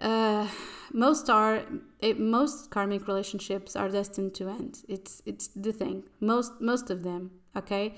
uh, 0.00 0.48
most 0.92 1.30
are 1.30 1.62
it, 2.00 2.18
most 2.18 2.70
karmic 2.70 3.06
relationships 3.06 3.76
are 3.76 3.88
destined 3.88 4.34
to 4.34 4.48
end. 4.48 4.84
It's 4.88 5.22
it's 5.26 5.48
the 5.48 5.72
thing. 5.72 6.04
Most 6.20 6.60
most 6.60 6.90
of 6.90 7.02
them 7.02 7.30
okay? 7.56 7.94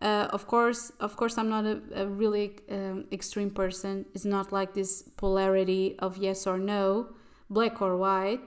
Uh, 0.00 0.28
of 0.32 0.46
course 0.46 0.90
of 0.98 1.16
course 1.16 1.38
i'm 1.38 1.48
not 1.48 1.64
a, 1.64 1.80
a 1.94 2.06
really 2.06 2.58
um, 2.70 3.04
extreme 3.12 3.50
person. 3.50 4.06
It's 4.14 4.24
not 4.24 4.52
like 4.52 4.74
this 4.74 5.02
polarity 5.16 5.96
of 5.98 6.16
yes 6.16 6.46
or 6.46 6.58
no 6.58 7.08
black 7.50 7.80
or 7.82 7.96
white 7.96 8.40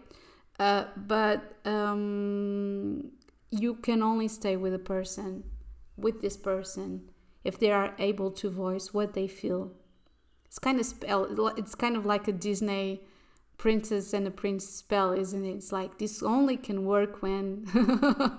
uh, 0.60 0.86
but 0.96 1.56
um, 1.66 3.12
you 3.52 3.76
can 3.76 4.02
only 4.02 4.28
stay 4.28 4.56
with 4.56 4.74
a 4.74 4.80
person, 4.80 5.44
with 5.96 6.22
this 6.22 6.38
person, 6.38 7.10
if 7.44 7.60
they 7.60 7.72
are 7.72 7.94
able 8.00 8.32
to 8.32 8.50
voice 8.50 8.94
what 8.94 9.14
they 9.14 9.28
feel. 9.28 9.72
It's 10.46 10.60
kind 10.60 10.80
of 10.80 10.86
spell. 10.86 11.26
It's 11.58 11.76
kind 11.76 11.96
of 11.96 12.06
like 12.06 12.28
a 12.28 12.32
Disney 12.32 13.02
princess 13.58 14.14
and 14.14 14.28
a 14.28 14.32
prince 14.32 14.68
spell, 14.68 15.12
isn't 15.12 15.46
it? 15.46 15.52
It's 15.52 15.72
like 15.72 15.98
this 15.98 16.24
only 16.24 16.58
can 16.58 16.86
work 16.86 17.22
when. 17.22 17.68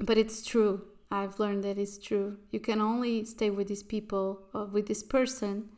but 0.00 0.18
it's 0.18 0.44
true. 0.44 0.82
I've 1.10 1.38
learned 1.38 1.64
that 1.64 1.78
it's 1.78 1.98
true. 1.98 2.38
You 2.50 2.60
can 2.60 2.80
only 2.80 3.24
stay 3.24 3.50
with 3.50 3.68
these 3.68 3.82
people 3.82 4.42
or 4.54 4.66
with 4.66 4.86
this 4.86 5.02
person 5.02 5.70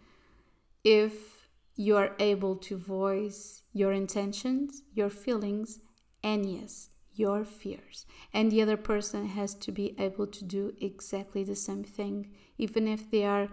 if 0.85 1.32
you 1.75 1.97
are 1.97 2.14
able 2.18 2.57
to 2.57 2.77
voice 2.77 3.62
your 3.73 3.93
intentions, 3.93 4.83
your 4.95 5.11
feelings, 5.11 5.81
and 6.23 6.45
yes, 6.51 6.91
your 7.14 7.45
fears. 7.45 8.07
And 8.33 8.51
the 8.51 8.62
other 8.62 8.77
person 8.77 9.29
has 9.29 9.55
to 9.57 9.73
be 9.73 9.95
able 9.99 10.27
to 10.27 10.45
do 10.45 10.75
exactly 10.81 11.45
the 11.45 11.57
same 11.57 11.85
thing, 11.85 12.31
even 12.59 12.87
if 12.87 13.11
they 13.11 13.25
are 13.25 13.49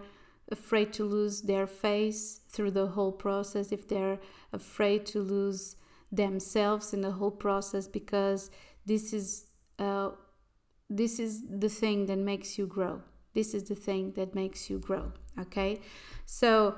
afraid 0.50 0.92
to 0.94 1.04
lose 1.04 1.42
their 1.42 1.66
face 1.66 2.40
through 2.48 2.72
the 2.72 2.88
whole 2.88 3.12
process, 3.12 3.72
if 3.72 3.88
they're 3.88 4.18
afraid 4.52 5.06
to 5.06 5.20
lose 5.20 5.76
themselves 6.10 6.92
in 6.92 7.00
the 7.02 7.12
whole 7.12 7.30
process, 7.30 7.86
because 7.86 8.50
this 8.84 9.12
is 9.12 9.46
uh, 9.78 10.10
this 10.88 11.20
is 11.20 11.44
the 11.48 11.68
thing 11.68 12.06
that 12.06 12.18
makes 12.18 12.58
you 12.58 12.66
grow. 12.66 13.00
This 13.32 13.54
is 13.54 13.64
the 13.64 13.76
thing 13.76 14.12
that 14.16 14.34
makes 14.34 14.68
you 14.68 14.78
grow. 14.78 15.12
Okay, 15.38 15.80
so 16.26 16.76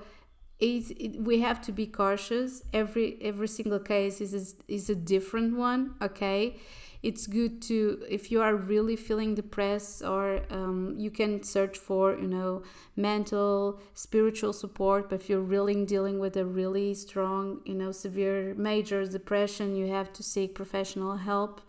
it, 0.62 0.90
it, 0.98 1.20
we 1.20 1.40
have 1.40 1.60
to 1.62 1.72
be 1.72 1.86
cautious. 1.86 2.62
Every 2.72 3.18
every 3.20 3.48
single 3.48 3.80
case 3.80 4.20
is 4.20 4.32
is, 4.32 4.54
is 4.68 4.88
a 4.88 4.94
different 4.94 5.56
one. 5.56 5.94
Okay, 6.00 6.56
it's 7.02 7.26
good 7.26 7.60
to 7.62 8.00
if 8.08 8.30
you 8.30 8.40
are 8.40 8.54
really 8.54 8.94
feeling 8.94 9.34
depressed 9.34 10.04
or 10.04 10.40
um, 10.50 10.94
you 10.96 11.10
can 11.10 11.42
search 11.42 11.76
for 11.78 12.16
you 12.16 12.28
know 12.28 12.62
mental 12.94 13.80
spiritual 13.94 14.52
support 14.52 15.10
but 15.10 15.20
if 15.20 15.28
you're 15.28 15.40
really 15.40 15.84
dealing 15.84 16.20
with 16.20 16.36
a 16.36 16.44
really 16.44 16.94
strong 16.94 17.60
you 17.64 17.74
know 17.74 17.90
severe 17.90 18.54
major 18.54 19.04
depression 19.04 19.74
you 19.74 19.88
have 19.88 20.12
to 20.12 20.22
seek 20.22 20.54
professional 20.54 21.16
help 21.16 21.60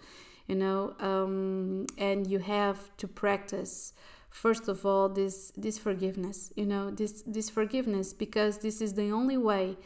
you 0.47 0.55
know 0.55 0.93
um, 0.99 1.87
and 1.97 2.27
you 2.27 2.37
have 2.37 2.95
to 2.97 3.07
practice 3.07 3.93
first 4.33 4.67
of 4.67 4.85
all 4.85 5.07
this 5.07 5.51
this 5.55 5.77
forgiveness 5.77 6.51
you 6.55 6.65
know 6.65 6.89
this 6.89 7.23
this 7.25 7.49
forgiveness 7.49 8.13
because 8.13 8.57
this 8.57 8.81
is 8.81 8.93
the 8.95 9.09
only 9.11 9.37
way 9.37 9.77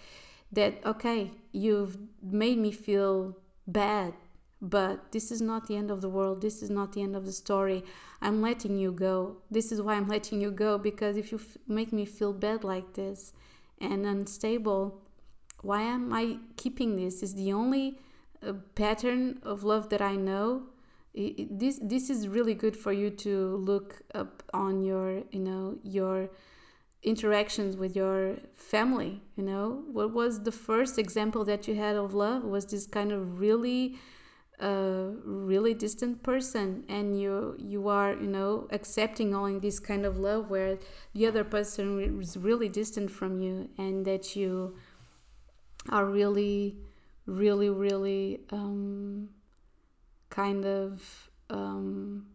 that 0.51 0.73
okay 0.85 1.31
you've 1.51 1.97
made 2.23 2.57
me 2.57 2.71
feel 2.71 3.37
bad 3.67 4.13
but 4.61 5.11
this 5.11 5.31
is 5.31 5.41
not 5.41 5.67
the 5.67 5.75
end 5.75 5.91
of 5.91 6.01
the 6.01 6.09
world. 6.09 6.41
This 6.41 6.63
is 6.63 6.69
not 6.69 6.93
the 6.93 7.01
end 7.03 7.15
of 7.15 7.25
the 7.25 7.31
story. 7.31 7.83
I'm 8.21 8.41
letting 8.41 8.77
you 8.77 8.91
go. 8.91 9.37
This 9.51 9.71
is 9.71 9.81
why 9.81 9.95
i'm 9.95 10.07
letting 10.07 10.41
you 10.41 10.51
go 10.51 10.77
because 10.77 11.17
if 11.17 11.31
you 11.31 11.37
f- 11.37 11.57
make 11.67 11.93
me 11.93 12.05
feel 12.05 12.33
bad 12.33 12.63
like 12.63 12.93
this 12.93 13.33
and 13.79 14.05
unstable 14.05 15.01
why 15.61 15.81
am 15.81 16.13
i 16.13 16.37
keeping 16.55 16.95
this? 16.95 17.21
Is 17.21 17.35
the 17.35 17.53
only 17.53 17.99
uh, 18.45 18.53
pattern 18.75 19.39
of 19.43 19.63
love 19.63 19.89
that 19.89 20.01
i 20.01 20.15
know 20.15 20.63
this 21.49 21.79
this 21.81 22.09
is 22.09 22.27
really 22.27 22.53
good 22.53 22.75
for 22.75 22.93
you 22.93 23.09
to 23.09 23.55
look 23.57 24.01
up 24.13 24.43
on 24.53 24.83
your 24.83 25.23
you 25.31 25.39
know 25.39 25.77
your 25.83 26.29
interactions 27.03 27.77
with 27.77 27.95
your 27.95 28.37
family 28.53 29.21
you 29.37 29.43
know? 29.43 29.83
What 29.91 30.13
was 30.13 30.41
the 30.41 30.51
first 30.51 30.97
example 30.97 31.45
that 31.45 31.67
you 31.67 31.75
had 31.75 31.95
of 31.95 32.13
love 32.13 32.43
was 32.43 32.65
this 32.65 32.87
kind 32.87 33.11
of 33.11 33.39
really 33.39 33.97
uh, 34.59 35.11
really 35.23 35.75
distant 35.75 36.23
person 36.23 36.83
and 36.89 37.19
you 37.21 37.55
you 37.59 37.87
are 37.89 38.13
you 38.13 38.27
know 38.27 38.67
accepting 38.71 39.35
only 39.35 39.59
this 39.59 39.79
kind 39.79 40.03
of 40.03 40.17
love 40.17 40.49
where 40.49 40.79
the 41.13 41.27
other 41.27 41.43
person 41.43 42.19
is 42.19 42.35
really 42.35 42.67
distant 42.67 43.11
from 43.11 43.39
you 43.39 43.69
and 43.77 44.03
that 44.03 44.35
you 44.35 44.75
are 45.89 46.05
really 46.05 46.75
really 47.27 47.69
really 47.69 48.39
um, 48.51 49.29
kind 50.37 50.65
of 50.65 51.29
um, 51.49 52.27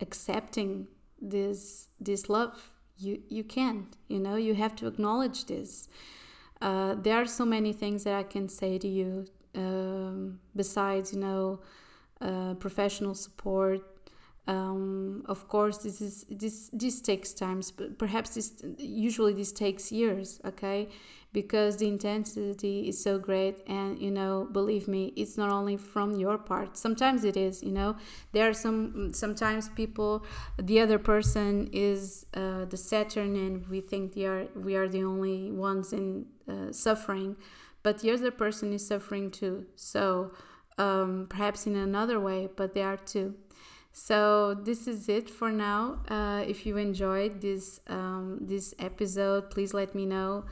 accepting 0.00 0.86
this 1.20 1.88
this 2.00 2.28
love. 2.28 2.56
You 2.96 3.14
you 3.28 3.44
can't 3.44 3.90
you 4.08 4.20
know 4.24 4.36
you 4.36 4.54
have 4.54 4.74
to 4.76 4.86
acknowledge 4.86 5.46
this. 5.46 5.88
Uh, 6.60 6.94
there 6.94 7.16
are 7.22 7.26
so 7.26 7.44
many 7.44 7.72
things 7.72 8.04
that 8.04 8.14
i 8.14 8.22
can 8.22 8.48
say 8.48 8.78
to 8.78 8.88
you 8.88 9.26
um, 9.56 10.38
besides 10.54 11.12
you 11.12 11.20
know 11.20 11.60
uh, 12.20 12.54
professional 12.54 13.14
support 13.14 13.80
um, 14.46 15.22
of 15.26 15.48
course 15.48 15.78
this 15.78 16.00
is 16.02 16.26
this 16.28 16.68
this 16.72 17.00
takes 17.00 17.32
time 17.32 17.62
but 17.76 17.98
perhaps 17.98 18.34
this 18.34 18.52
usually 18.76 19.32
this 19.32 19.52
takes 19.52 19.90
years 19.90 20.40
okay? 20.44 20.88
Because 21.32 21.78
the 21.78 21.88
intensity 21.88 22.88
is 22.88 23.02
so 23.02 23.18
great 23.18 23.62
and 23.66 23.98
you 23.98 24.10
know 24.10 24.46
believe 24.52 24.86
me 24.86 25.12
it's 25.16 25.38
not 25.38 25.50
only 25.50 25.78
from 25.78 26.12
your 26.16 26.36
part 26.36 26.76
sometimes 26.76 27.24
it 27.24 27.38
is 27.38 27.62
you 27.62 27.72
know? 27.72 27.96
There 28.32 28.48
are 28.48 28.52
some 28.52 29.14
sometimes 29.14 29.70
people 29.70 30.26
the 30.62 30.78
other 30.80 30.98
person 30.98 31.70
is 31.72 32.26
uh, 32.34 32.66
the 32.66 32.76
saturn 32.76 33.36
and 33.36 33.66
we 33.68 33.80
think 33.80 34.12
they 34.12 34.26
are 34.26 34.46
we 34.54 34.76
are 34.76 34.88
the 34.88 35.04
only 35.04 35.50
ones 35.50 35.94
in 35.94 36.26
uh, 36.46 36.70
suffering 36.70 37.36
but 37.82 38.00
the 38.00 38.10
other 38.10 38.30
person 38.30 38.74
is 38.74 38.86
suffering 38.86 39.30
too. 39.30 39.64
So 39.74 40.32
um, 40.76 41.26
perhaps 41.30 41.66
in 41.66 41.76
another 41.76 42.20
way 42.20 42.50
but 42.54 42.74
they 42.74 42.82
are 42.82 42.98
too 42.98 43.34
so 43.94 44.54
this 44.54 44.86
is 44.86 45.08
it 45.08 45.30
for 45.30 45.50
now 45.50 46.00
uh, 46.08 46.44
if 46.46 46.66
you 46.66 46.76
enjoyed 46.76 47.40
this 47.40 47.80
um, 47.86 48.38
this 48.42 48.74
episode 48.78 49.50
please 49.50 49.72
let 49.72 49.94
me 49.94 50.04
know 50.04 50.44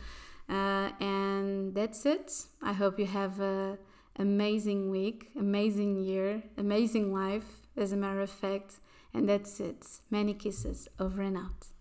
uh, 0.52 0.90
and 1.00 1.74
that's 1.74 2.04
it. 2.04 2.30
I 2.60 2.74
hope 2.74 2.98
you 2.98 3.06
have 3.06 3.40
a 3.40 3.78
amazing 4.18 4.90
week, 4.90 5.30
amazing 5.34 5.96
year, 5.96 6.42
amazing 6.58 7.12
life, 7.12 7.66
as 7.76 7.92
a 7.92 7.96
matter 7.96 8.20
of 8.20 8.30
fact. 8.30 8.80
And 9.14 9.28
that's 9.28 9.60
it. 9.60 9.86
Many 10.10 10.34
kisses 10.34 10.88
over 10.98 11.22
and 11.22 11.36
out. 11.36 11.71